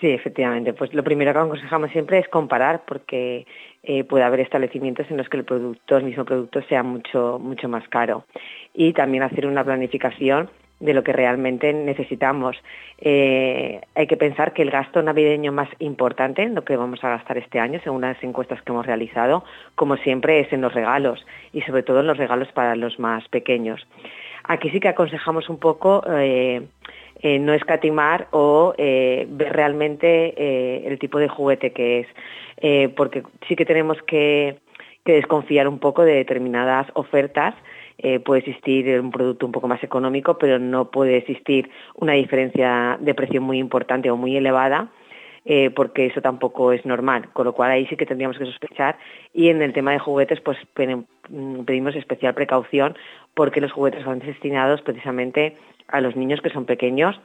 Sí, 0.00 0.10
efectivamente. 0.10 0.72
Pues 0.72 0.94
lo 0.94 1.02
primero 1.02 1.32
que 1.32 1.38
aconsejamos 1.40 1.90
siempre 1.90 2.20
es 2.20 2.28
comparar, 2.28 2.84
porque 2.86 3.46
eh, 3.82 4.04
puede 4.04 4.24
haber 4.24 4.40
establecimientos 4.40 5.10
en 5.10 5.16
los 5.16 5.28
que 5.28 5.38
el 5.38 5.44
producto, 5.44 5.96
el 5.96 6.04
mismo 6.04 6.24
producto, 6.24 6.62
sea 6.62 6.84
mucho, 6.84 7.40
mucho 7.40 7.68
más 7.68 7.86
caro. 7.88 8.24
Y 8.72 8.92
también 8.92 9.24
hacer 9.24 9.44
una 9.44 9.64
planificación 9.64 10.48
de 10.84 10.92
lo 10.92 11.02
que 11.02 11.14
realmente 11.14 11.72
necesitamos. 11.72 12.56
Eh, 12.98 13.80
hay 13.94 14.06
que 14.06 14.18
pensar 14.18 14.52
que 14.52 14.60
el 14.60 14.70
gasto 14.70 15.02
navideño 15.02 15.50
más 15.50 15.68
importante, 15.78 16.42
en 16.42 16.54
lo 16.54 16.62
que 16.62 16.76
vamos 16.76 17.02
a 17.02 17.08
gastar 17.08 17.38
este 17.38 17.58
año, 17.58 17.80
según 17.82 18.02
las 18.02 18.22
encuestas 18.22 18.60
que 18.60 18.70
hemos 18.70 18.84
realizado, 18.84 19.44
como 19.76 19.96
siempre, 19.96 20.40
es 20.40 20.52
en 20.52 20.60
los 20.60 20.74
regalos 20.74 21.24
y 21.54 21.62
sobre 21.62 21.84
todo 21.84 22.00
en 22.00 22.06
los 22.06 22.18
regalos 22.18 22.48
para 22.52 22.76
los 22.76 22.98
más 22.98 23.26
pequeños. 23.28 23.86
Aquí 24.44 24.68
sí 24.68 24.78
que 24.78 24.88
aconsejamos 24.88 25.48
un 25.48 25.58
poco 25.58 26.04
eh, 26.06 26.60
eh, 27.22 27.38
no 27.38 27.54
escatimar 27.54 28.28
o 28.32 28.74
ver 28.76 29.52
realmente 29.54 30.86
el 30.86 30.98
tipo 30.98 31.18
de 31.18 31.28
juguete 31.28 31.72
que 31.72 32.00
es, 32.00 32.90
porque 32.90 33.22
sí 33.48 33.56
que 33.56 33.64
tenemos 33.64 34.02
que 34.02 34.58
desconfiar 35.06 35.66
un 35.66 35.78
poco 35.78 36.02
de 36.02 36.12
determinadas 36.12 36.88
ofertas 36.92 37.54
eh, 37.98 38.20
puede 38.20 38.40
existir 38.40 39.00
un 39.00 39.10
producto 39.10 39.46
un 39.46 39.52
poco 39.52 39.68
más 39.68 39.82
económico, 39.82 40.36
pero 40.38 40.58
no 40.58 40.90
puede 40.90 41.16
existir 41.16 41.70
una 41.94 42.14
diferencia 42.14 42.98
de 43.00 43.14
precio 43.14 43.40
muy 43.40 43.58
importante 43.58 44.10
o 44.10 44.16
muy 44.16 44.36
elevada. 44.36 44.88
Eh, 45.46 45.68
porque 45.68 46.06
eso 46.06 46.22
tampoco 46.22 46.72
es 46.72 46.86
normal, 46.86 47.28
con 47.34 47.44
lo 47.44 47.52
cual 47.52 47.70
ahí 47.70 47.86
sí 47.86 47.96
que 47.98 48.06
tendríamos 48.06 48.38
que 48.38 48.46
sospechar 48.46 48.96
y 49.34 49.50
en 49.50 49.60
el 49.60 49.74
tema 49.74 49.92
de 49.92 49.98
juguetes 49.98 50.40
pues 50.40 50.56
mm, 51.28 51.64
pedimos 51.64 51.94
especial 51.96 52.32
precaución 52.32 52.96
porque 53.34 53.60
los 53.60 53.70
juguetes 53.70 54.06
van 54.06 54.20
destinados 54.20 54.80
precisamente 54.80 55.58
a 55.88 56.00
los 56.00 56.16
niños 56.16 56.40
que 56.40 56.48
son 56.48 56.64
pequeños 56.64 57.20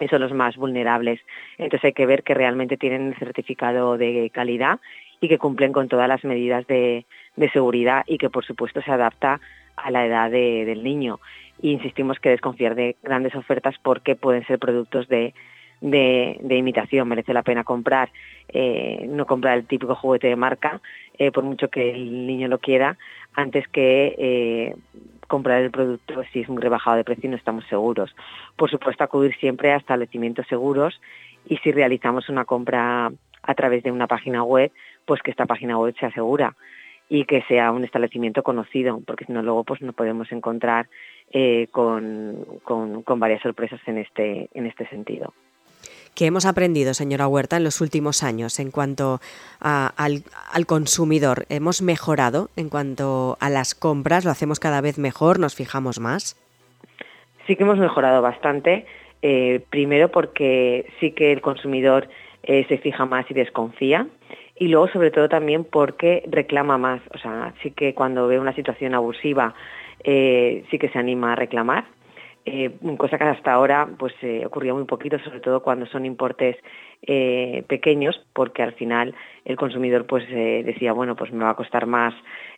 y 0.00 0.08
son 0.08 0.20
los 0.20 0.32
más 0.32 0.56
vulnerables. 0.56 1.20
Entonces 1.58 1.84
hay 1.84 1.92
que 1.92 2.06
ver 2.06 2.24
que 2.24 2.34
realmente 2.34 2.76
tienen 2.76 3.14
certificado 3.20 3.96
de 3.96 4.28
calidad 4.34 4.80
y 5.20 5.28
que 5.28 5.38
cumplen 5.38 5.72
con 5.72 5.86
todas 5.86 6.08
las 6.08 6.24
medidas 6.24 6.66
de 6.66 7.04
seguridad 7.52 8.02
y 8.08 8.18
que 8.18 8.30
por 8.30 8.44
supuesto 8.44 8.82
se 8.82 8.90
adapta 8.90 9.40
a 9.82 9.90
la 9.90 10.06
edad 10.06 10.30
del 10.30 10.82
niño. 10.82 11.20
Y 11.60 11.72
insistimos 11.72 12.18
que 12.18 12.30
desconfiar 12.30 12.74
de 12.74 12.96
grandes 13.02 13.34
ofertas 13.34 13.76
porque 13.82 14.16
pueden 14.16 14.46
ser 14.46 14.58
productos 14.58 15.08
de, 15.08 15.34
imitación. 15.80 17.08
Merece 17.08 17.34
la 17.34 17.42
pena 17.42 17.64
comprar, 17.64 18.10
eh, 18.48 19.06
no 19.08 19.26
comprar 19.26 19.58
el 19.58 19.66
típico 19.66 19.94
juguete 19.94 20.28
de 20.28 20.36
marca, 20.36 20.80
eh, 21.18 21.30
por 21.30 21.44
mucho 21.44 21.68
que 21.68 21.90
el 21.90 22.26
niño 22.26 22.48
lo 22.48 22.58
quiera, 22.58 22.96
antes 23.34 23.68
que 23.68 24.14
eh, 24.18 24.74
comprar 25.28 25.62
el 25.62 25.70
producto 25.70 26.22
si 26.32 26.40
es 26.40 26.48
un 26.48 26.60
rebajado 26.60 26.96
de 26.96 27.04
precio 27.04 27.28
y 27.28 27.30
no 27.30 27.36
estamos 27.36 27.64
seguros. 27.66 28.14
Por 28.56 28.70
supuesto, 28.70 29.04
acudir 29.04 29.34
siempre 29.36 29.72
a 29.72 29.76
establecimientos 29.76 30.46
seguros 30.48 31.00
y 31.46 31.58
si 31.58 31.72
realizamos 31.72 32.28
una 32.28 32.44
compra 32.44 33.12
a 33.42 33.54
través 33.54 33.82
de 33.82 33.90
una 33.90 34.06
página 34.06 34.42
web, 34.42 34.72
pues 35.04 35.22
que 35.22 35.30
esta 35.30 35.46
página 35.46 35.78
web 35.78 35.94
sea 35.98 36.10
segura 36.12 36.54
y 37.10 37.24
que 37.24 37.42
sea 37.42 37.72
un 37.72 37.84
establecimiento 37.84 38.42
conocido, 38.44 39.00
porque 39.04 39.26
si 39.26 39.32
no 39.32 39.42
luego 39.42 39.64
pues 39.64 39.82
no 39.82 39.92
podemos 39.92 40.30
encontrar 40.30 40.88
eh, 41.32 41.66
con, 41.72 42.46
con, 42.62 43.02
con, 43.02 43.18
varias 43.18 43.42
sorpresas 43.42 43.80
en 43.86 43.98
este, 43.98 44.48
en 44.54 44.66
este 44.66 44.86
sentido. 44.86 45.34
¿Qué 46.14 46.26
hemos 46.26 46.46
aprendido, 46.46 46.94
señora 46.94 47.26
Huerta, 47.26 47.56
en 47.56 47.64
los 47.64 47.80
últimos 47.80 48.22
años 48.22 48.60
en 48.60 48.70
cuanto 48.70 49.20
a, 49.60 49.92
al, 49.96 50.22
al, 50.52 50.66
consumidor? 50.66 51.46
¿Hemos 51.48 51.82
mejorado 51.82 52.48
en 52.56 52.68
cuanto 52.68 53.36
a 53.40 53.50
las 53.50 53.74
compras? 53.74 54.24
¿Lo 54.24 54.30
hacemos 54.30 54.60
cada 54.60 54.80
vez 54.80 54.98
mejor? 54.98 55.40
¿Nos 55.40 55.56
fijamos 55.56 55.98
más? 55.98 56.36
Sí 57.46 57.56
que 57.56 57.64
hemos 57.64 57.78
mejorado 57.78 58.22
bastante. 58.22 58.86
Eh, 59.22 59.64
primero 59.70 60.10
porque 60.10 60.86
sí 61.00 61.10
que 61.12 61.32
el 61.32 61.40
consumidor 61.40 62.08
eh, 62.42 62.64
se 62.68 62.78
fija 62.78 63.04
más 63.04 63.28
y 63.30 63.34
desconfía. 63.34 64.06
Y 64.60 64.68
luego, 64.68 64.88
sobre 64.88 65.10
todo, 65.10 65.26
también 65.26 65.64
porque 65.64 66.22
reclama 66.28 66.76
más. 66.76 67.00
O 67.14 67.18
sea, 67.18 67.54
sí 67.62 67.70
que 67.70 67.94
cuando 67.94 68.28
ve 68.28 68.38
una 68.38 68.54
situación 68.54 68.94
abusiva, 68.94 69.54
eh, 70.04 70.64
sí 70.70 70.78
que 70.78 70.90
se 70.90 70.98
anima 70.98 71.32
a 71.32 71.36
reclamar 71.36 71.84
eh, 72.44 72.70
cosa 72.96 73.18
que 73.18 73.24
hasta 73.24 73.52
ahora 73.52 73.88
pues 73.98 74.14
eh, 74.22 74.44
ocurría 74.44 74.74
muy 74.74 74.84
poquito, 74.84 75.18
sobre 75.18 75.40
todo 75.40 75.62
cuando 75.62 75.86
son 75.86 76.04
importes 76.04 76.56
pequeños, 77.66 78.20
porque 78.34 78.62
al 78.62 78.72
final 78.74 79.14
el 79.46 79.56
consumidor 79.56 80.06
pues 80.06 80.28
decía, 80.28 80.92
bueno, 80.92 81.16
pues 81.16 81.32
me 81.32 81.44
va 81.44 81.50
a 81.50 81.56
costar 81.56 81.86
más 81.86 82.12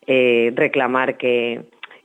reclamar 0.04 1.16
que, 1.16 1.62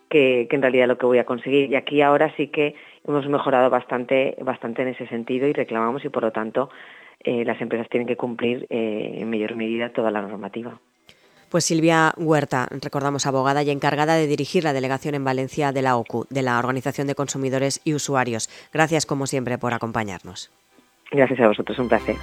que, 0.09 0.45
que, 0.47 0.55
en 0.55 0.61
realidad 0.61 0.87
lo 0.87 0.99
que 0.99 1.07
voy 1.07 1.17
a 1.17 1.25
conseguir. 1.25 1.71
Y 1.71 1.75
aquí 1.75 2.03
ahora 2.03 2.31
sí 2.37 2.49
que 2.49 2.75
hemos 3.07 3.27
mejorado 3.27 3.71
bastante, 3.71 4.35
bastante 4.41 4.83
en 4.83 4.89
ese 4.89 5.07
sentido 5.07 5.47
y 5.47 5.53
reclamamos 5.53 6.05
y 6.05 6.09
por 6.09 6.21
lo 6.21 6.31
tanto 6.31 6.69
eh, 7.23 7.43
las 7.45 7.59
empresas 7.61 7.89
tienen 7.89 8.07
que 8.07 8.15
cumplir 8.15 8.65
eh, 8.69 9.19
en 9.19 9.29
mayor 9.29 9.55
medida 9.55 9.89
toda 9.89 10.11
la 10.11 10.21
normativa. 10.21 10.79
Pues 11.49 11.63
Silvia 11.63 12.13
Huerta, 12.17 12.67
recordamos 12.81 13.25
abogada 13.25 13.63
y 13.63 13.69
encargada 13.69 14.15
de 14.15 14.27
dirigir 14.27 14.65
la 14.65 14.73
delegación 14.73 15.15
en 15.15 15.23
Valencia 15.23 15.71
de 15.71 15.81
la 15.81 15.95
OCU, 15.95 16.25
de 16.29 16.41
la 16.41 16.59
Organización 16.59 17.07
de 17.07 17.15
Consumidores 17.15 17.79
y 17.85 17.93
Usuarios. 17.93 18.49
Gracias 18.73 19.05
como 19.05 19.27
siempre 19.27 19.57
por 19.57 19.73
acompañarnos. 19.73 20.51
Gracias 21.11 21.39
a 21.39 21.47
vosotros, 21.47 21.79
un 21.79 21.87
placer. 21.87 22.15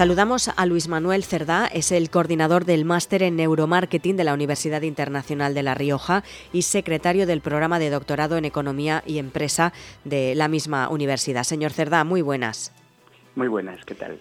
Saludamos 0.00 0.48
a 0.48 0.64
Luis 0.64 0.88
Manuel 0.88 1.24
Cerdá, 1.24 1.66
es 1.66 1.92
el 1.92 2.08
coordinador 2.08 2.64
del 2.64 2.86
máster 2.86 3.22
en 3.22 3.36
neuromarketing 3.36 4.16
de 4.16 4.24
la 4.24 4.32
Universidad 4.32 4.80
Internacional 4.80 5.52
de 5.52 5.62
La 5.62 5.74
Rioja 5.74 6.24
y 6.54 6.62
secretario 6.62 7.26
del 7.26 7.42
programa 7.42 7.78
de 7.78 7.90
doctorado 7.90 8.38
en 8.38 8.46
economía 8.46 9.02
y 9.06 9.18
empresa 9.18 9.74
de 10.04 10.34
la 10.34 10.48
misma 10.48 10.88
universidad. 10.88 11.44
Señor 11.44 11.72
Cerdá, 11.72 12.02
muy 12.04 12.22
buenas. 12.22 12.72
Muy 13.34 13.48
buenas, 13.48 13.84
¿qué 13.84 13.94
tal? 13.94 14.18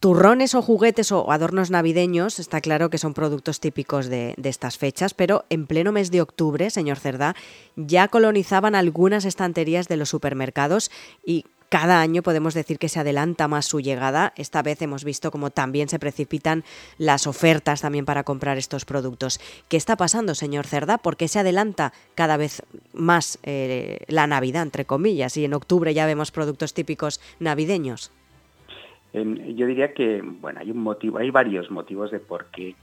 Turrones 0.00 0.56
o 0.56 0.62
juguetes 0.62 1.12
o 1.12 1.30
adornos 1.30 1.70
navideños, 1.70 2.40
está 2.40 2.60
claro 2.60 2.90
que 2.90 2.98
son 2.98 3.14
productos 3.14 3.60
típicos 3.60 4.08
de, 4.08 4.34
de, 4.36 4.48
estas 4.48 4.78
fechas, 4.78 5.14
pero 5.14 5.44
en 5.48 5.68
pleno 5.68 5.92
mes 5.92 6.10
de 6.10 6.22
octubre, 6.22 6.70
señor 6.70 6.98
Cerdá, 6.98 7.36
ya 7.76 8.08
colonizaban 8.08 8.74
algunas 8.74 9.26
estanterías 9.26 9.86
de 9.86 9.96
los 9.96 10.08
supermercados 10.08 10.90
y 11.24 11.44
cada 11.72 12.02
año 12.02 12.20
podemos 12.20 12.52
decir 12.52 12.78
que 12.78 12.90
se 12.90 13.00
adelanta 13.00 13.48
más 13.48 13.64
su 13.64 13.80
llegada. 13.80 14.34
Esta 14.36 14.62
vez 14.62 14.82
hemos 14.82 15.04
visto 15.04 15.30
como 15.30 15.48
también 15.48 15.88
se 15.88 15.98
precipitan 15.98 16.64
las 16.98 17.26
ofertas 17.26 17.80
también 17.80 18.04
para 18.04 18.24
comprar 18.24 18.58
estos 18.58 18.84
productos. 18.84 19.40
¿Qué 19.70 19.78
está 19.78 19.96
pasando, 19.96 20.34
señor 20.34 20.66
Cerda? 20.66 20.98
¿Por 20.98 21.16
qué 21.16 21.28
se 21.28 21.38
adelanta 21.38 21.94
cada 22.14 22.36
vez 22.36 22.62
más 22.92 23.38
eh, 23.42 24.00
la 24.08 24.26
Navidad, 24.26 24.64
entre 24.64 24.84
comillas? 24.84 25.38
Y 25.38 25.46
en 25.46 25.54
octubre 25.54 25.94
ya 25.94 26.04
vemos 26.04 26.30
productos 26.30 26.74
típicos 26.74 27.22
navideños. 27.40 28.12
Yo 29.14 29.66
diría 29.66 29.94
que, 29.94 30.20
bueno, 30.22 30.60
hay 30.60 30.70
un 30.70 30.82
motivo, 30.82 31.16
hay 31.16 31.30
varios 31.30 31.70
motivos 31.70 32.10
de 32.10 32.20
por 32.20 32.50
qué 32.50 32.74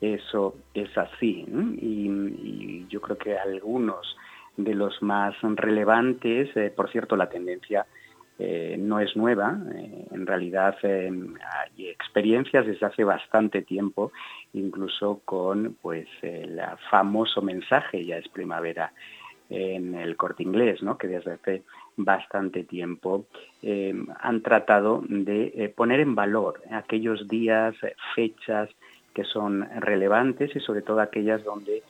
eso 0.00 0.54
es 0.72 0.96
así. 0.96 1.44
Y, 1.82 2.08
y, 2.08 2.86
yo 2.90 3.00
creo 3.00 3.18
que 3.18 3.36
algunos 3.36 4.16
de 4.56 4.72
los 4.72 5.02
más 5.02 5.34
relevantes, 5.42 6.56
eh, 6.56 6.72
por 6.74 6.92
cierto, 6.92 7.16
la 7.16 7.28
tendencia 7.28 7.86
eh, 8.38 8.76
no 8.78 9.00
es 9.00 9.16
nueva, 9.16 9.58
eh, 9.74 10.06
en 10.10 10.26
realidad 10.26 10.76
eh, 10.82 11.10
hay 11.10 11.88
experiencias 11.88 12.66
desde 12.66 12.84
hace 12.84 13.02
bastante 13.02 13.62
tiempo, 13.62 14.12
incluso 14.52 15.22
con 15.24 15.76
pues 15.80 16.06
el 16.20 16.60
famoso 16.90 17.40
mensaje 17.40 18.04
ya 18.04 18.18
es 18.18 18.28
primavera 18.28 18.92
en 19.48 19.94
el 19.94 20.16
corte 20.16 20.42
inglés, 20.42 20.82
¿no? 20.82 20.98
que 20.98 21.06
desde 21.06 21.32
hace 21.32 21.62
bastante 21.96 22.64
tiempo 22.64 23.26
han 24.18 24.42
tratado 24.42 25.02
de 25.08 25.72
poner 25.74 26.00
en 26.00 26.16
valor 26.16 26.60
aquellos 26.72 27.28
días, 27.28 27.74
fechas 28.16 28.68
que 29.14 29.22
son 29.24 29.66
relevantes 29.80 30.54
y 30.56 30.60
sobre 30.60 30.82
todo 30.82 31.00
aquellas 31.00 31.44
donde 31.44 31.84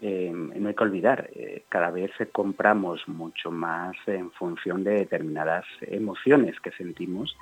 eh, 0.00 0.32
no 0.32 0.68
hay 0.68 0.74
que 0.74 0.84
olvidar, 0.84 1.30
eh, 1.34 1.64
cada 1.68 1.90
vez 1.90 2.10
compramos 2.32 3.06
mucho 3.08 3.50
más 3.50 3.96
en 4.06 4.30
función 4.32 4.84
de 4.84 4.92
determinadas 4.92 5.64
emociones 5.82 6.58
que 6.60 6.70
sentimos 6.72 7.36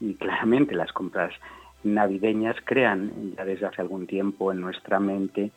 y 0.00 0.14
claramente 0.16 0.74
las 0.74 0.92
compras 0.92 1.32
navideñas 1.84 2.56
crean 2.64 3.34
ya 3.36 3.44
desde 3.44 3.66
hace 3.66 3.82
algún 3.82 4.06
tiempo 4.06 4.50
en 4.52 4.60
nuestra 4.60 4.98
mente 4.98 5.52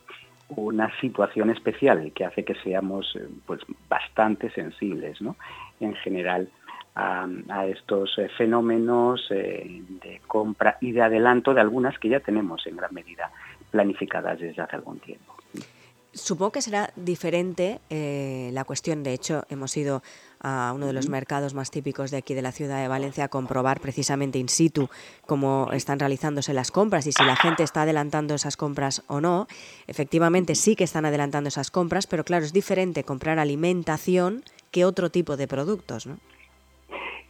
una 0.48 0.94
situación 1.00 1.50
especial 1.50 2.12
que 2.12 2.24
hace 2.24 2.44
que 2.44 2.54
seamos 2.56 3.18
pues 3.46 3.60
bastante 3.88 4.50
sensibles, 4.50 5.20
¿no? 5.22 5.36
En 5.80 5.94
general 5.94 6.48
a, 6.94 7.66
estos 7.66 8.18
eh, 8.18 8.28
fenómenos 8.36 9.26
eh, 9.30 9.82
de 10.02 10.20
compra 10.26 10.76
y 10.80 10.92
de 10.92 11.02
adelanto 11.02 11.54
de 11.54 11.60
algunas 11.60 11.98
que 11.98 12.08
ya 12.08 12.20
tenemos 12.20 12.66
en 12.66 12.76
gran 12.76 12.92
medida 12.92 13.30
planificadas 13.70 14.38
desde 14.40 14.60
hace 14.60 14.76
algún 14.76 14.98
tiempo. 15.00 15.34
Supongo 16.14 16.52
que 16.52 16.60
será 16.60 16.92
diferente 16.94 17.80
eh, 17.88 18.50
la 18.52 18.64
cuestión. 18.64 19.02
De 19.02 19.14
hecho, 19.14 19.44
hemos 19.48 19.74
ido 19.78 20.02
a 20.40 20.72
uno 20.74 20.86
de 20.86 20.92
los 20.92 21.08
mercados 21.08 21.54
más 21.54 21.70
típicos 21.70 22.10
de 22.10 22.18
aquí 22.18 22.34
de 22.34 22.42
la 22.42 22.52
ciudad 22.52 22.82
de 22.82 22.88
Valencia 22.88 23.24
a 23.24 23.28
comprobar 23.28 23.80
precisamente 23.80 24.38
in 24.38 24.48
situ 24.48 24.90
cómo 25.24 25.70
están 25.72 25.98
realizándose 25.98 26.52
las 26.52 26.70
compras 26.70 27.06
y 27.06 27.12
si 27.12 27.24
la 27.24 27.36
gente 27.36 27.62
está 27.62 27.82
adelantando 27.82 28.34
esas 28.34 28.58
compras 28.58 29.04
o 29.06 29.22
no. 29.22 29.46
Efectivamente, 29.86 30.54
sí 30.54 30.76
que 30.76 30.84
están 30.84 31.06
adelantando 31.06 31.48
esas 31.48 31.70
compras, 31.70 32.06
pero 32.06 32.24
claro, 32.24 32.44
es 32.44 32.52
diferente 32.52 33.04
comprar 33.04 33.38
alimentación 33.38 34.42
que 34.70 34.84
otro 34.84 35.10
tipo 35.10 35.36
de 35.36 35.48
productos, 35.48 36.06
¿no? 36.06 36.18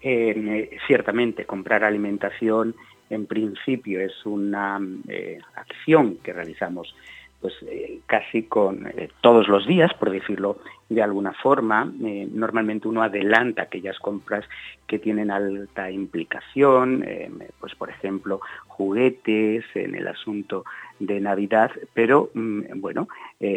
Eh, 0.00 0.76
ciertamente, 0.88 1.44
comprar 1.44 1.84
alimentación 1.84 2.74
en 3.10 3.26
principio 3.26 4.00
es 4.00 4.26
una 4.26 4.80
eh, 5.06 5.38
acción 5.54 6.16
que 6.16 6.32
realizamos 6.32 6.96
pues 7.42 7.54
eh, 7.66 7.98
casi 8.06 8.44
con 8.44 8.86
eh, 8.86 9.10
todos 9.20 9.48
los 9.48 9.66
días, 9.66 9.92
por 9.94 10.10
decirlo 10.10 10.58
de 10.88 11.02
alguna 11.02 11.32
forma. 11.32 11.92
Eh, 12.04 12.28
normalmente 12.32 12.86
uno 12.86 13.02
adelanta 13.02 13.62
aquellas 13.62 13.98
compras 13.98 14.44
que 14.86 15.00
tienen 15.00 15.30
alta 15.30 15.90
implicación, 15.90 17.02
eh, 17.04 17.30
pues 17.58 17.74
por 17.74 17.90
ejemplo 17.90 18.40
juguetes 18.68 19.64
en 19.74 19.96
el 19.96 20.06
asunto 20.06 20.64
de 21.00 21.20
Navidad, 21.20 21.72
pero 21.92 22.30
mm, 22.32 22.80
bueno, 22.80 23.08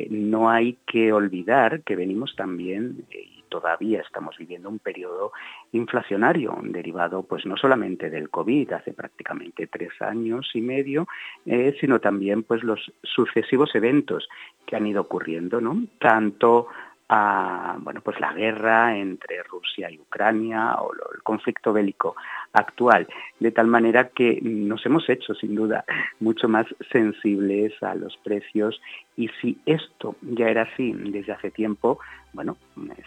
no 0.10 0.50
hay 0.50 0.78
que 0.88 1.14
olvidar 1.14 1.82
que 1.82 1.96
venimos 1.96 2.36
también 2.36 3.06
todavía 3.56 4.02
estamos 4.02 4.38
viviendo 4.38 4.68
un 4.68 4.80
periodo 4.80 5.32
inflacionario 5.72 6.58
derivado 6.62 7.24
pues 7.24 7.46
no 7.46 7.56
solamente 7.56 8.10
del 8.10 8.30
COVID 8.30 8.74
hace 8.74 8.92
prácticamente 8.92 9.68
tres 9.68 9.94
años 10.02 10.52
y 10.54 10.62
medio, 10.62 11.08
eh, 11.46 11.74
sino 11.80 12.00
también 12.00 12.44
pues 12.44 12.64
los 12.64 12.92
sucesivos 13.02 13.74
eventos 13.74 14.28
que 14.66 14.76
han 14.76 14.88
ido 14.88 15.02
ocurriendo, 15.04 15.62
¿no? 15.62 15.86
Tanto 16.00 16.68
a 17.08 17.78
bueno 17.80 18.02
pues 18.02 18.20
la 18.20 18.34
guerra 18.34 18.98
entre 18.98 19.42
Rusia 19.44 19.90
y 19.90 20.00
Ucrania 20.00 20.76
o 20.82 20.92
el 20.92 21.24
conflicto 21.24 21.72
bélico 21.72 22.18
actual 22.56 23.08
de 23.40 23.52
tal 23.52 23.68
manera 23.68 24.10
que 24.10 24.40
nos 24.42 24.86
hemos 24.86 25.08
hecho 25.10 25.34
sin 25.36 25.56
duda 25.56 25.86
mucho 26.20 26.48
más 26.48 26.66
sensibles 26.92 27.72
a 27.84 27.96
los 27.96 28.18
precios 28.18 28.82
y 29.18 29.30
si 29.42 29.60
esto 29.66 30.16
ya 30.22 30.48
era 30.48 30.64
así 30.64 30.94
desde 30.94 31.34
hace 31.34 31.52
tiempo 31.52 32.00
bueno 32.34 32.58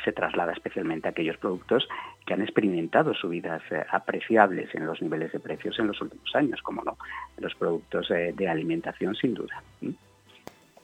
se 0.05 0.13
traslada 0.13 0.53
especialmente 0.53 1.09
a 1.09 1.11
aquellos 1.13 1.39
productos 1.39 1.89
que 2.27 2.35
han 2.35 2.43
experimentado 2.43 3.15
subidas 3.15 3.63
eh, 3.71 3.85
apreciables 3.91 4.75
en 4.75 4.87
los 4.87 5.01
niveles 5.01 5.33
de 5.33 5.41
precios 5.41 5.79
en 5.79 5.87
los 5.89 6.01
últimos 6.01 6.35
años 6.35 6.61
como 6.63 6.83
no 6.85 6.97
los 7.39 7.55
productos 7.55 8.11
eh, 8.11 8.33
de 8.37 8.49
alimentación 8.49 9.15
sin 9.15 9.35
duda 9.35 9.63
¿Mm? 9.81 9.91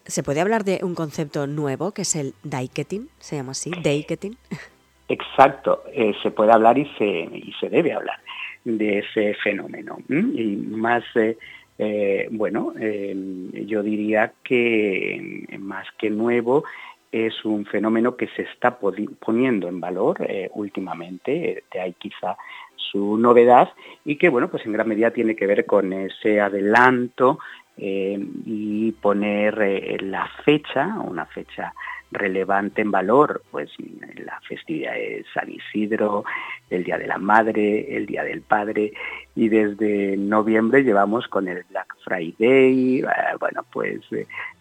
¿Se 0.06 0.22
puede 0.22 0.40
hablar 0.40 0.64
de 0.64 0.80
un 0.82 0.94
concepto 0.94 1.46
nuevo 1.46 1.92
que 1.92 2.02
es 2.02 2.14
el 2.14 2.34
daiketing? 2.42 3.08
¿Se 3.18 3.36
llama 3.36 3.52
así? 3.52 3.70
¿Daiketing? 3.70 4.36
Exacto, 5.08 5.84
eh, 5.92 6.12
se 6.22 6.30
puede 6.30 6.52
hablar 6.52 6.78
y 6.78 6.86
se, 6.96 7.06
y 7.06 7.54
se 7.60 7.68
debe 7.68 7.92
hablar 7.92 8.18
de 8.64 8.98
ese 8.98 9.34
fenómeno. 9.34 9.98
Y 10.08 10.56
más, 10.56 11.04
bueno, 12.30 12.72
yo 13.52 13.82
diría 13.82 14.32
que 14.42 15.46
más 15.58 15.86
que 15.98 16.10
nuevo, 16.10 16.64
es 17.12 17.44
un 17.44 17.64
fenómeno 17.66 18.16
que 18.16 18.28
se 18.28 18.42
está 18.42 18.78
poniendo 18.78 19.68
en 19.68 19.80
valor 19.80 20.26
últimamente, 20.54 21.64
de 21.72 21.80
ahí 21.80 21.94
quizá 21.98 22.36
su 22.94 23.16
novedad 23.18 23.70
y 24.04 24.16
que 24.16 24.28
bueno 24.28 24.48
pues 24.48 24.64
en 24.66 24.72
gran 24.72 24.88
medida 24.88 25.10
tiene 25.10 25.34
que 25.34 25.46
ver 25.46 25.66
con 25.66 25.92
ese 25.92 26.40
adelanto 26.40 27.38
eh, 27.76 28.24
y 28.46 28.92
poner 28.92 29.60
eh, 29.60 29.96
la 30.00 30.28
fecha, 30.44 30.86
una 31.00 31.26
fecha 31.26 31.74
relevante 32.12 32.82
en 32.82 32.92
valor, 32.92 33.42
pues 33.50 33.70
la 34.16 34.40
festividad 34.46 34.92
de 34.92 35.24
San 35.34 35.50
Isidro, 35.50 36.24
el 36.70 36.84
Día 36.84 36.98
de 36.98 37.06
la 37.06 37.18
Madre, 37.18 37.96
el 37.96 38.06
Día 38.06 38.24
del 38.24 38.42
Padre, 38.42 38.92
y 39.34 39.48
desde 39.48 40.16
noviembre 40.16 40.82
llevamos 40.82 41.28
con 41.28 41.48
el 41.48 41.64
Black 41.70 41.94
Friday, 42.04 43.00
eh, 43.00 43.06
bueno, 43.40 43.64
pues 43.72 44.00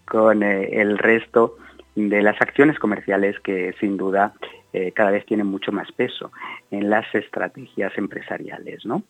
con 0.06 0.44
el 0.44 0.98
resto 0.98 1.58
de 1.96 2.22
las 2.22 2.42
acciones 2.42 2.80
comerciales 2.80 3.40
que 3.40 3.74
sin 3.80 3.98
duda 3.98 4.34
cada 4.96 5.12
vez 5.12 5.24
tienen 5.28 5.46
mucho 5.46 5.72
más 5.72 5.92
peso 5.92 6.32
en 6.72 6.90
las 6.90 7.06
estrategias 7.14 7.96
empresariales. 7.96 8.84
¿no? 8.86 9.04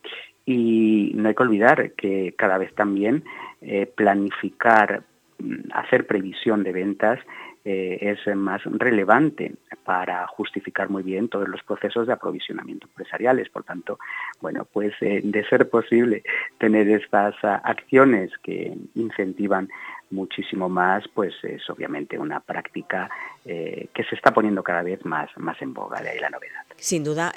Y 0.45 1.11
no 1.15 1.29
hay 1.29 1.35
que 1.35 1.43
olvidar 1.43 1.91
que 1.93 2.33
cada 2.37 2.57
vez 2.57 2.73
también 2.75 3.23
eh, 3.61 3.85
planificar, 3.85 5.03
mm, 5.39 5.71
hacer 5.73 6.05
previsión 6.05 6.63
de 6.63 6.73
ventas 6.73 7.19
eh, 7.65 7.97
es 8.01 8.35
más 8.35 8.61
relevante 8.65 9.53
para 9.85 10.27
justificar 10.27 10.89
muy 10.89 11.01
bien 11.01 11.29
todos 11.29 11.47
los 11.47 11.63
procesos 11.63 12.07
de 12.07 12.13
aprovisionamiento 12.13 12.87
empresariales. 12.87 13.49
Por 13.49 13.63
tanto, 13.63 13.99
bueno, 14.41 14.67
pues 14.71 14.93
eh, 15.01 15.21
de 15.23 15.45
ser 15.47 15.69
posible 15.69 16.23
tener 16.57 16.89
estas 16.89 17.35
ah, 17.43 17.61
acciones 17.63 18.31
que 18.43 18.75
incentivan 18.95 19.69
muchísimo 20.11 20.67
más, 20.67 21.07
pues 21.13 21.33
es 21.43 21.67
obviamente 21.69 22.19
una 22.19 22.39
práctica 22.39 23.09
que 23.43 24.03
se 24.07 24.15
está 24.15 24.31
poniendo 24.31 24.63
cada 24.63 24.83
vez 24.83 25.03
más, 25.05 25.29
más 25.37 25.59
en 25.61 25.73
boga, 25.73 26.01
de 26.01 26.09
ahí 26.09 26.19
la 26.19 26.29
novedad. 26.29 26.61
Sin 26.77 27.03
duda, 27.03 27.33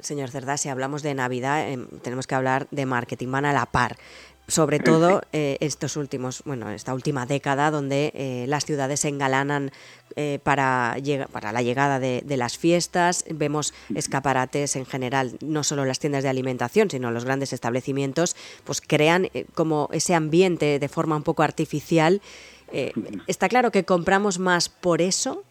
señor 0.00 0.28
Cerdá, 0.28 0.56
si 0.56 0.68
hablamos 0.68 1.04
de 1.04 1.14
Navidad, 1.14 1.64
tenemos 2.02 2.26
que 2.26 2.34
hablar 2.34 2.66
de 2.72 2.86
marketing, 2.86 3.30
van 3.30 3.44
a 3.44 3.52
la 3.52 3.66
par 3.66 3.96
sobre 4.48 4.80
todo 4.80 5.20
eh, 5.32 5.58
estos 5.60 5.96
últimos, 5.96 6.42
bueno, 6.46 6.70
esta 6.70 6.94
última 6.94 7.26
década 7.26 7.70
donde 7.70 8.12
eh, 8.14 8.46
las 8.48 8.64
ciudades 8.64 9.00
se 9.00 9.08
engalanan 9.08 9.70
eh, 10.16 10.40
para, 10.42 10.96
para 11.30 11.52
la 11.52 11.60
llegada 11.60 12.00
de, 12.00 12.24
las 12.38 12.56
fiestas, 12.56 13.26
vemos 13.30 13.74
escaparates 13.94 14.74
en 14.76 14.86
general, 14.86 15.36
no 15.42 15.64
solo 15.64 15.84
las 15.84 15.98
tiendas 15.98 16.22
de 16.22 16.30
alimentación, 16.30 16.90
sino 16.90 17.10
los 17.10 17.26
grandes 17.26 17.52
establecimientos, 17.52 18.36
pues 18.64 18.80
crean 18.80 19.28
como 19.54 19.90
ese 19.92 20.14
ambiente 20.14 20.78
de 20.78 20.88
forma 20.88 21.16
un 21.16 21.24
poco 21.24 21.42
artificial. 21.42 22.22
¿Está 23.26 23.48
claro 23.48 23.70
que 23.70 23.84
compramos 23.84 24.38
más 24.38 24.68
por 24.68 25.02
eso 25.02 25.44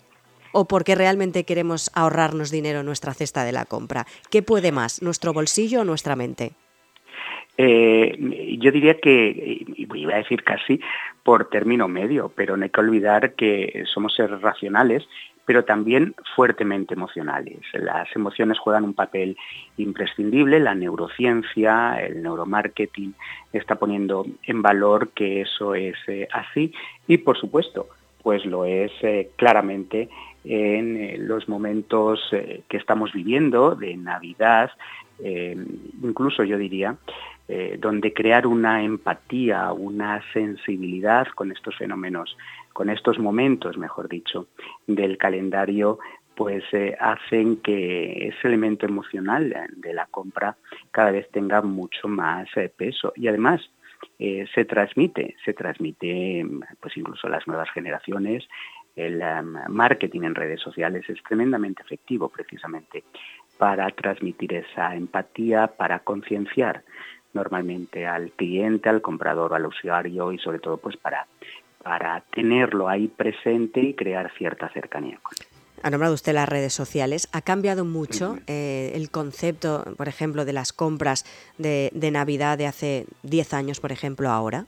o 0.53 0.65
porque 0.65 0.95
realmente 0.95 1.43
queremos 1.43 1.91
ahorrarnos 1.93 2.49
dinero 2.49 2.79
en 2.79 2.85
nuestra 2.87 3.13
cesta 3.13 3.43
de 3.43 3.51
la 3.51 3.65
compra? 3.65 4.07
¿Qué 4.31 4.41
puede 4.41 4.71
más, 4.71 5.01
nuestro 5.01 5.33
bolsillo 5.33 5.81
o 5.81 5.85
nuestra 5.85 6.15
mente? 6.15 6.53
Eh, 7.57 8.57
yo 8.59 8.71
diría 8.71 8.99
que, 8.99 9.65
y 9.75 9.85
voy 9.85 10.11
a 10.11 10.17
decir 10.17 10.43
casi 10.43 10.79
por 11.23 11.49
término 11.49 11.87
medio, 11.87 12.31
pero 12.35 12.55
no 12.55 12.63
hay 12.63 12.69
que 12.69 12.79
olvidar 12.79 13.33
que 13.33 13.83
somos 13.91 14.13
seres 14.15 14.39
racionales, 14.41 15.07
pero 15.45 15.65
también 15.65 16.13
fuertemente 16.35 16.93
emocionales. 16.93 17.59
Las 17.73 18.13
emociones 18.15 18.59
juegan 18.59 18.83
un 18.83 18.93
papel 18.93 19.37
imprescindible, 19.77 20.59
la 20.59 20.75
neurociencia, 20.75 21.99
el 21.99 22.21
neuromarketing 22.21 23.15
está 23.53 23.75
poniendo 23.75 24.25
en 24.43 24.61
valor 24.61 25.09
que 25.09 25.41
eso 25.41 25.73
es 25.73 25.95
eh, 26.07 26.27
así 26.31 26.73
y 27.07 27.17
por 27.17 27.39
supuesto, 27.39 27.87
pues 28.21 28.45
lo 28.45 28.65
es 28.65 28.91
eh, 29.01 29.31
claramente 29.37 30.09
en 30.43 31.27
los 31.27 31.49
momentos 31.49 32.21
que 32.31 32.77
estamos 32.77 33.11
viviendo 33.11 33.75
de 33.75 33.97
Navidad, 33.97 34.71
incluso 35.19 36.43
yo 36.43 36.57
diría 36.57 36.97
eh, 37.49 37.77
donde 37.79 38.11
crear 38.11 38.45
una 38.45 38.83
empatía, 38.83 39.71
una 39.71 40.21
sensibilidad 40.33 41.27
con 41.27 41.49
estos 41.53 41.77
fenómenos, 41.77 42.35
con 42.73 42.89
estos 42.89 43.19
momentos, 43.19 43.77
mejor 43.77 44.09
dicho, 44.09 44.47
del 44.85 45.17
calendario, 45.17 45.97
pues 46.35 46.65
eh, 46.73 46.97
hacen 46.99 47.61
que 47.61 48.27
ese 48.27 48.47
elemento 48.49 48.85
emocional 48.85 49.55
de 49.77 49.93
la 49.93 50.07
compra 50.07 50.57
cada 50.91 51.11
vez 51.11 51.31
tenga 51.31 51.61
mucho 51.61 52.09
más 52.09 52.49
eh, 52.57 52.69
peso. 52.75 53.13
Y 53.15 53.29
además, 53.29 53.61
se 54.19 54.65
transmite, 54.65 55.35
se 55.43 55.53
transmite 55.53 56.45
pues 56.79 56.97
incluso 56.97 57.27
a 57.27 57.31
las 57.31 57.47
nuevas 57.47 57.69
generaciones. 57.71 58.47
El 58.95 59.23
marketing 59.69 60.21
en 60.21 60.35
redes 60.35 60.59
sociales 60.59 61.03
es 61.07 61.21
tremendamente 61.23 61.81
efectivo 61.83 62.29
precisamente 62.29 63.03
para 63.57 63.89
transmitir 63.91 64.53
esa 64.53 64.95
empatía, 64.95 65.67
para 65.67 65.99
concienciar 65.99 66.83
normalmente 67.33 68.05
al 68.05 68.31
cliente, 68.31 68.89
al 68.89 69.01
comprador, 69.01 69.53
al 69.53 69.65
usuario 69.65 70.31
y 70.31 70.39
sobre 70.39 70.59
todo 70.59 70.77
pues 70.77 70.97
para, 70.97 71.27
para 71.83 72.21
tenerlo 72.31 72.87
ahí 72.89 73.07
presente 73.07 73.79
y 73.81 73.93
crear 73.93 74.31
cierta 74.37 74.69
cercanía 74.69 75.19
con 75.21 75.33
él. 75.39 75.47
Ha 75.83 75.91
nombrado 75.91 76.15
usted 76.15 76.33
las 76.33 76.49
redes 76.49 76.73
sociales. 76.73 77.29
¿Ha 77.33 77.41
cambiado 77.41 77.85
mucho 77.85 78.37
eh, 78.47 78.91
el 78.95 79.11
concepto, 79.11 79.85
por 79.95 80.07
ejemplo, 80.07 80.43
de 80.43 80.53
las 80.53 80.73
compras 80.73 81.23
de, 81.59 81.91
de 81.93 82.09
Navidad 82.09 82.57
de 82.57 82.65
hace 82.65 83.05
10 83.21 83.53
años, 83.53 83.79
por 83.79 83.91
ejemplo, 83.91 84.29
ahora? 84.29 84.65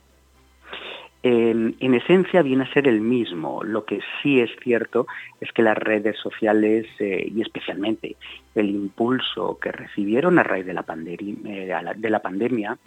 En 1.22 1.94
esencia 1.94 2.42
viene 2.42 2.64
a 2.64 2.72
ser 2.72 2.88
el 2.88 3.00
mismo. 3.00 3.62
Lo 3.62 3.84
que 3.84 4.00
sí 4.22 4.40
es 4.40 4.50
cierto 4.62 5.06
es 5.40 5.52
que 5.52 5.62
las 5.62 5.76
redes 5.76 6.16
sociales 6.18 6.86
eh, 6.98 7.30
y 7.34 7.42
especialmente 7.42 8.16
el 8.54 8.70
impulso 8.70 9.58
que 9.60 9.70
recibieron 9.70 10.38
a 10.38 10.42
raíz 10.42 10.64
de 10.64 10.72
la, 10.72 10.80
eh, 10.80 12.20
pandemia 12.22 12.78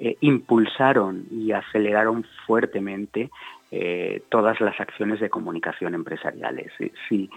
eh, 0.00 0.16
impulsaron 0.20 1.26
y 1.30 1.52
aceleraron 1.52 2.24
fuertemente 2.46 3.30
todas 4.30 4.62
las 4.62 4.80
acciones 4.80 5.20
de 5.20 5.28
comunicación 5.28 5.94
empresariales. 5.94 6.72
Sí, 7.06 7.28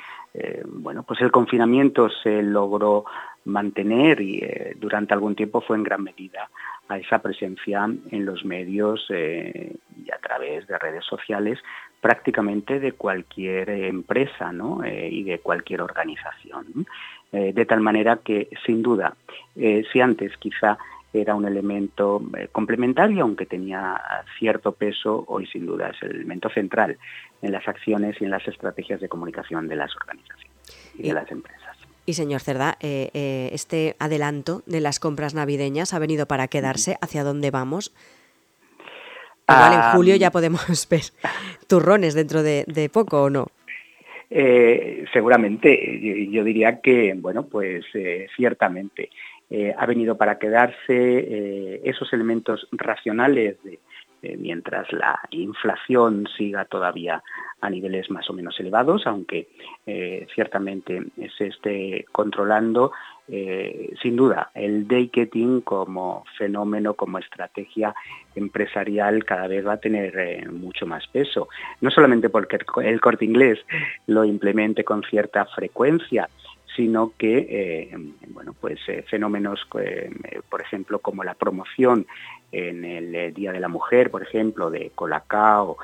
bueno, 0.66 1.04
pues 1.04 1.20
el 1.20 1.30
confinamiento 1.30 2.10
se 2.10 2.42
logró 2.42 3.04
mantener 3.44 4.22
y 4.22 4.42
durante 4.80 5.14
algún 5.14 5.36
tiempo 5.36 5.60
fue 5.60 5.76
en 5.76 5.84
gran 5.84 6.04
medida 6.04 6.50
a 6.92 6.98
esa 6.98 7.20
presencia 7.20 7.90
en 8.12 8.26
los 8.26 8.44
medios 8.44 9.06
eh, 9.10 9.74
y 10.06 10.12
a 10.12 10.18
través 10.18 10.68
de 10.68 10.78
redes 10.78 11.06
sociales 11.06 11.58
prácticamente 12.02 12.82
de 12.82 12.92
cualquier 12.92 13.70
empresa 13.70 14.52
eh, 14.84 15.08
y 15.10 15.24
de 15.24 15.40
cualquier 15.40 15.82
organización. 15.82 16.86
Eh, 17.32 17.54
de 17.54 17.66
tal 17.66 17.80
manera 17.80 18.18
que, 18.18 18.50
sin 18.66 18.82
duda, 18.82 19.16
si 19.56 20.02
antes 20.02 20.36
quizá 20.38 20.78
era 21.14 21.34
un 21.34 21.46
elemento 21.46 22.22
complementario, 22.52 23.24
aunque 23.24 23.46
tenía 23.46 24.02
cierto 24.38 24.74
peso, 24.74 25.24
hoy 25.28 25.46
sin 25.46 25.66
duda 25.66 25.90
es 25.90 26.02
el 26.04 26.12
elemento 26.12 26.50
central 26.50 26.98
en 27.42 27.52
las 27.54 27.68
acciones 27.68 28.20
y 28.20 28.26
en 28.26 28.32
las 28.32 28.46
estrategias 28.48 29.00
de 29.00 29.08
comunicación 29.08 29.68
de 29.68 29.76
las 29.78 29.96
organizaciones 29.96 30.52
y 30.96 31.04
de 31.04 31.14
las 31.14 31.32
empresas. 31.32 31.61
Y 32.06 32.14
señor 32.14 32.42
Cerda, 32.42 32.78
eh, 32.82 33.10
eh, 33.14 33.50
este 33.54 33.96
adelanto 34.00 34.64
de 34.66 34.82
las 34.82 35.00
compras 35.00 35.36
navideñas 35.36 35.94
ha 35.94 36.00
venido 36.00 36.26
para 36.26 36.48
quedarse. 36.48 36.98
¿Hacia 37.02 37.24
dónde 37.24 37.52
vamos? 37.52 37.94
Igual 39.48 39.74
en 39.74 39.82
julio 39.92 40.16
ya 40.16 40.32
podemos 40.32 40.88
ver 40.90 41.02
turrones 41.68 42.14
dentro 42.14 42.42
de, 42.42 42.90
poco 42.92 43.24
o 43.24 43.30
no. 43.30 43.48
Eh, 44.30 45.06
seguramente, 45.12 46.28
yo, 46.32 46.44
diría 46.44 46.80
que, 46.80 47.14
bueno, 47.18 47.46
pues 47.46 47.86
ciertamente 48.36 49.10
ha 49.78 49.86
venido 49.86 50.16
para 50.18 50.40
quedarse 50.40 51.82
esos 51.84 52.14
elementos 52.14 52.70
racionales 52.72 53.62
de, 53.64 53.80
eh, 54.22 54.38
mientras 54.38 54.92
la 54.94 55.20
inflación 55.32 56.28
siga 56.38 56.66
todavía 56.66 57.24
a 57.60 57.70
niveles 57.70 58.10
más 58.12 58.30
o 58.30 58.34
menos 58.34 58.60
elevados, 58.60 59.08
aunque 59.08 59.50
eh, 59.86 60.28
ciertamente 60.34 61.04
se 61.38 61.48
esté 61.48 62.06
controlando. 62.12 62.92
Eh, 63.28 63.94
sin 64.02 64.16
duda, 64.16 64.52
el 64.54 64.88
day-getting 64.88 65.62
como 65.62 66.24
fenómeno, 66.38 66.96
como 66.96 67.18
estrategia 67.18 67.96
empresarial 68.36 69.24
cada 69.26 69.48
vez 69.48 69.66
va 69.66 69.74
a 69.74 69.80
tener 69.80 70.52
mucho 70.52 70.86
más 70.86 71.08
peso. 71.08 71.48
No 71.80 71.92
solamente 71.92 72.30
porque 72.30 72.60
el 72.84 73.00
corte 73.00 73.26
inglés 73.26 73.60
lo 74.08 74.26
implemente 74.26 74.84
con 74.84 75.04
cierta 75.04 75.46
frecuencia, 75.46 76.30
sino 76.76 77.14
que 77.18 77.92
bueno 78.30 78.54
pues 78.60 78.80
fenómenos 79.10 79.68
por 80.50 80.62
ejemplo 80.62 81.00
como 81.00 81.24
la 81.24 81.34
promoción 81.34 82.06
en 82.52 82.84
el 82.84 83.16
eh, 83.16 83.32
Día 83.32 83.52
de 83.52 83.60
la 83.60 83.70
Mujer, 83.70 84.12
por 84.12 84.22
ejemplo, 84.24 84.70
de 84.70 84.92
Colacao, 84.94 85.78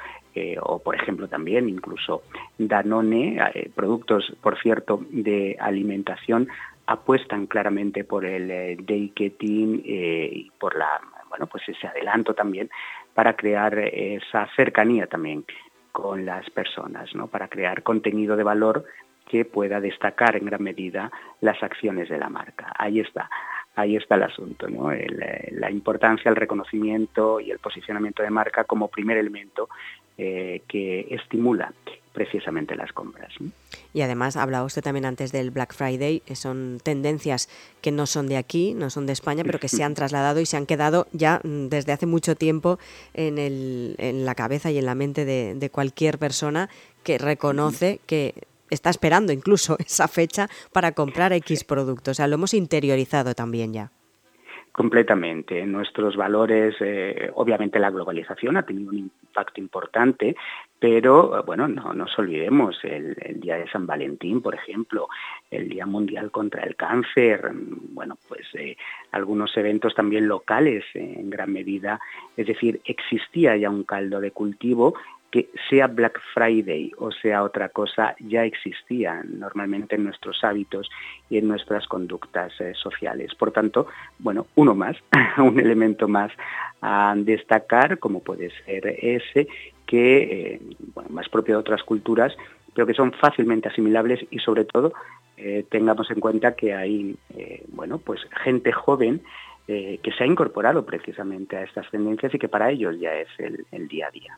o 0.62 0.80
por 0.84 0.94
ejemplo 0.94 1.28
también 1.28 1.68
incluso 1.68 2.22
Danone, 2.60 3.40
productos 3.74 4.32
por 4.40 4.56
cierto 4.62 5.04
de 5.10 5.58
alimentación 5.60 6.48
apuestan 6.86 7.48
claramente 7.48 8.04
por 8.04 8.24
el 8.24 8.52
eh, 8.52 8.78
day 8.80 9.12
y 9.18 10.52
por 10.60 10.78
la 10.78 11.02
bueno 11.30 11.48
pues 11.48 11.68
ese 11.68 11.88
adelanto 11.88 12.36
también 12.36 12.70
para 13.16 13.36
crear 13.36 13.80
esa 13.80 14.48
cercanía 14.56 15.08
también 15.08 15.44
con 15.92 16.24
las 16.24 16.48
personas, 16.52 17.16
¿no? 17.16 17.26
Para 17.26 17.48
crear 17.48 17.82
contenido 17.82 18.36
de 18.36 18.44
valor 18.44 18.86
que 19.28 19.46
pueda 19.46 19.80
destacar 19.80 20.36
en 20.36 20.46
gran 20.46 20.64
medida 20.64 21.12
las 21.42 21.62
acciones 21.62 22.10
de 22.10 22.18
la 22.18 22.30
marca. 22.30 22.74
Ahí 22.78 23.00
está, 23.00 23.30
ahí 23.76 23.96
está 23.96 24.16
el 24.16 24.24
asunto, 24.24 24.68
¿no? 24.70 24.92
Eh, 24.92 25.08
la 25.52 25.70
importancia, 25.70 26.30
el 26.30 26.36
reconocimiento 26.36 27.40
y 27.40 27.52
el 27.52 27.60
posicionamiento 27.60 28.24
de 28.24 28.30
marca 28.30 28.64
como 28.64 28.88
primer 28.88 29.18
elemento 29.18 29.70
eh, 30.18 30.64
que 30.68 31.08
estimula 31.12 31.72
precisamente 32.12 32.76
las 32.76 32.92
compras. 32.92 33.32
Y 33.94 34.02
además, 34.02 34.36
hablaba 34.38 34.66
usted 34.66 34.82
también 34.82 35.06
antes 35.06 35.32
del 35.32 35.52
Black 35.52 35.76
Friday, 35.76 36.22
que 36.22 36.36
son 36.36 36.80
tendencias 36.82 37.48
que 37.80 37.92
no 37.92 38.08
son 38.08 38.28
de 38.28 38.38
aquí, 38.38 38.74
no 38.74 38.90
son 38.90 39.06
de 39.06 39.14
España, 39.14 39.44
pero 39.44 39.60
que 39.60 39.68
se 39.68 39.84
han 39.84 39.94
trasladado 39.94 40.40
y 40.40 40.48
se 40.48 40.58
han 40.58 40.66
quedado 40.66 41.06
ya 41.12 41.40
mm, 41.44 41.68
desde 41.68 41.92
hace 41.92 42.08
mucho 42.08 42.36
tiempo 42.36 42.80
en, 43.14 43.38
el, 43.38 43.94
en 44.00 44.26
la 44.26 44.34
cabeza 44.34 44.72
y 44.72 44.80
en 44.80 44.88
la 44.88 44.96
mente 44.96 45.26
de, 45.26 45.54
de 45.54 45.70
cualquier 45.70 46.18
persona 46.18 46.70
que 47.04 47.20
reconoce 47.20 48.00
que 48.08 48.34
está 48.70 48.90
esperando 48.90 49.32
incluso 49.32 49.78
esa 49.86 50.08
fecha 50.08 50.50
para 50.72 50.92
comprar 50.92 51.34
X 51.34 51.64
productos. 51.64 52.12
O 52.12 52.16
sea, 52.16 52.28
lo 52.28 52.36
hemos 52.36 52.54
interiorizado 52.54 53.34
también 53.34 53.74
ya. 53.74 53.92
Completamente. 54.78 55.66
Nuestros 55.66 56.16
valores, 56.16 56.76
eh, 56.82 57.32
obviamente 57.34 57.80
la 57.80 57.90
globalización 57.90 58.58
ha 58.58 58.64
tenido 58.64 58.92
un 58.92 59.00
impacto 59.00 59.60
importante, 59.60 60.36
pero 60.78 61.44
bueno, 61.48 61.68
no 61.68 61.94
nos 61.94 62.18
olvidemos 62.20 62.78
el, 62.84 63.16
Día 63.42 63.58
de 63.58 63.68
San 63.72 63.88
Valentín, 63.88 64.40
por 64.40 64.54
ejemplo, 64.54 65.08
el 65.50 65.68
Día 65.68 65.88
Mundial 65.88 66.30
contra 66.30 66.62
el 66.62 66.76
Cáncer, 66.76 67.50
bueno, 67.54 68.20
pues 68.28 68.46
eh, 68.54 68.78
algunos 69.12 69.58
eventos 69.58 69.96
también 69.96 70.28
locales 70.28 70.86
en 70.94 71.32
gran 71.32 71.52
medida. 71.52 72.00
Es 72.36 72.46
decir, 72.46 72.80
existía 72.86 73.58
ya 73.58 73.72
un 73.72 73.84
caldo 73.84 74.20
de 74.20 74.30
cultivo 74.30 74.94
que 75.32 75.50
sea 75.70 75.88
Black 75.88 76.20
Friday 76.34 76.92
o 76.98 77.12
sea 77.12 77.44
otra 77.44 77.70
cosa, 77.70 78.16
ya 78.20 78.46
existía 78.46 79.22
normalmente 79.26 79.96
en 79.96 80.06
nuestros 80.06 80.44
hábitos 80.44 80.90
y 81.30 81.38
en 81.38 81.48
nuestras 81.48 81.86
conductas 81.88 82.54
eh, 82.62 82.74
sociales. 82.76 83.36
Por 83.36 83.52
tanto, 83.52 83.88
bueno, 84.20 84.48
uno 84.56 84.74
más, 84.74 84.96
un 85.38 85.60
elemento 85.60 86.08
más 86.08 86.32
a 86.82 87.14
destacar, 87.18 88.00
como 88.00 88.22
puede 88.22 88.52
ser 88.66 88.88
ese, 89.02 89.48
que, 89.86 90.24
eh, 90.24 90.62
más 91.10 91.28
propio 91.30 91.56
de 91.56 91.62
otras 91.62 91.84
culturas, 91.84 92.36
pero 92.74 92.88
que 92.88 92.94
son 92.94 93.12
fácilmente 93.12 93.68
asimilables 93.70 94.26
y 94.30 94.40
sobre 94.40 94.64
todo 94.64 94.94
eh, 95.36 95.66
tengamos 95.70 96.10
en 96.12 96.20
cuenta 96.20 96.56
que 96.56 96.74
hay, 96.74 97.18
bueno, 97.70 97.98
pues 97.98 98.22
gente 98.44 98.72
joven 98.72 99.22
que 99.68 100.14
se 100.18 100.24
ha 100.24 100.28
incorporado 100.28 100.86
precisamente 100.86 101.58
a 101.58 101.64
estas 101.64 101.92
tendencias 101.92 102.34
y 102.34 102.40
que 102.40 102.48
para 102.48 102.72
ellos 102.72 102.98
ya 103.00 103.14
es 103.16 103.28
el 103.40 103.88
día 103.90 104.08
a 104.08 104.12
día. 104.12 104.38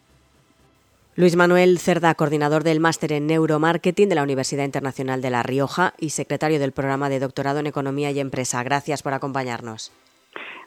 Luis 1.19 1.35
Manuel 1.35 1.79
Cerda, 1.79 2.15
coordinador 2.15 2.63
del 2.63 2.79
máster 2.79 3.11
en 3.11 3.27
neuromarketing 3.27 4.07
de 4.07 4.15
la 4.15 4.23
Universidad 4.23 4.63
Internacional 4.63 5.21
de 5.21 5.29
La 5.29 5.43
Rioja 5.43 5.93
y 5.97 6.11
secretario 6.11 6.59
del 6.61 6.71
programa 6.71 7.09
de 7.09 7.19
doctorado 7.19 7.59
en 7.59 7.67
Economía 7.67 8.09
y 8.11 8.21
Empresa. 8.21 8.63
Gracias 8.63 9.03
por 9.03 9.13
acompañarnos. 9.13 9.91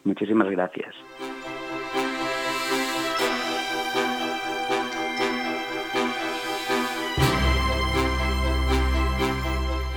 Muchísimas 0.04 0.50
gracias. 0.50 0.94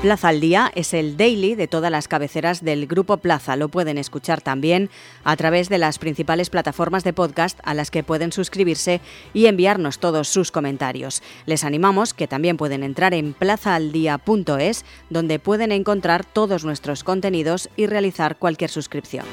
Plaza 0.06 0.28
al 0.28 0.40
Día 0.40 0.72
es 0.76 0.94
el 0.94 1.18
daily 1.18 1.56
de 1.56 1.68
todas 1.68 1.90
las 1.90 2.08
cabeceras 2.08 2.64
del 2.64 2.86
Grupo 2.86 3.18
Plaza. 3.18 3.56
Lo 3.56 3.70
pueden 3.70 3.98
escuchar 3.98 4.40
también 4.40 4.92
a 5.24 5.36
través 5.36 5.68
de 5.68 5.80
las 5.80 5.98
principales 5.98 6.52
plataformas 6.52 7.04
de 7.04 7.12
podcast 7.12 7.60
a 7.64 7.74
las 7.74 7.90
que 7.90 8.04
pueden 8.04 8.32
suscribirse 8.32 9.02
y 9.34 9.48
enviarnos 9.48 9.98
todos 9.98 10.28
sus 10.28 10.52
comentarios. 10.52 11.24
Les 11.48 11.64
animamos 11.64 12.14
que 12.14 12.28
también 12.28 12.56
pueden 12.56 12.84
entrar 12.84 13.16
en 13.16 13.34
plazaaldía.es 13.34 14.86
donde 15.10 15.40
pueden 15.40 15.72
encontrar 15.72 16.24
todos 16.24 16.66
nuestros 16.66 17.04
contenidos 17.04 17.72
y 17.76 17.88
realizar 17.88 18.38
cualquier 18.38 18.70
suscripción. 18.70 19.26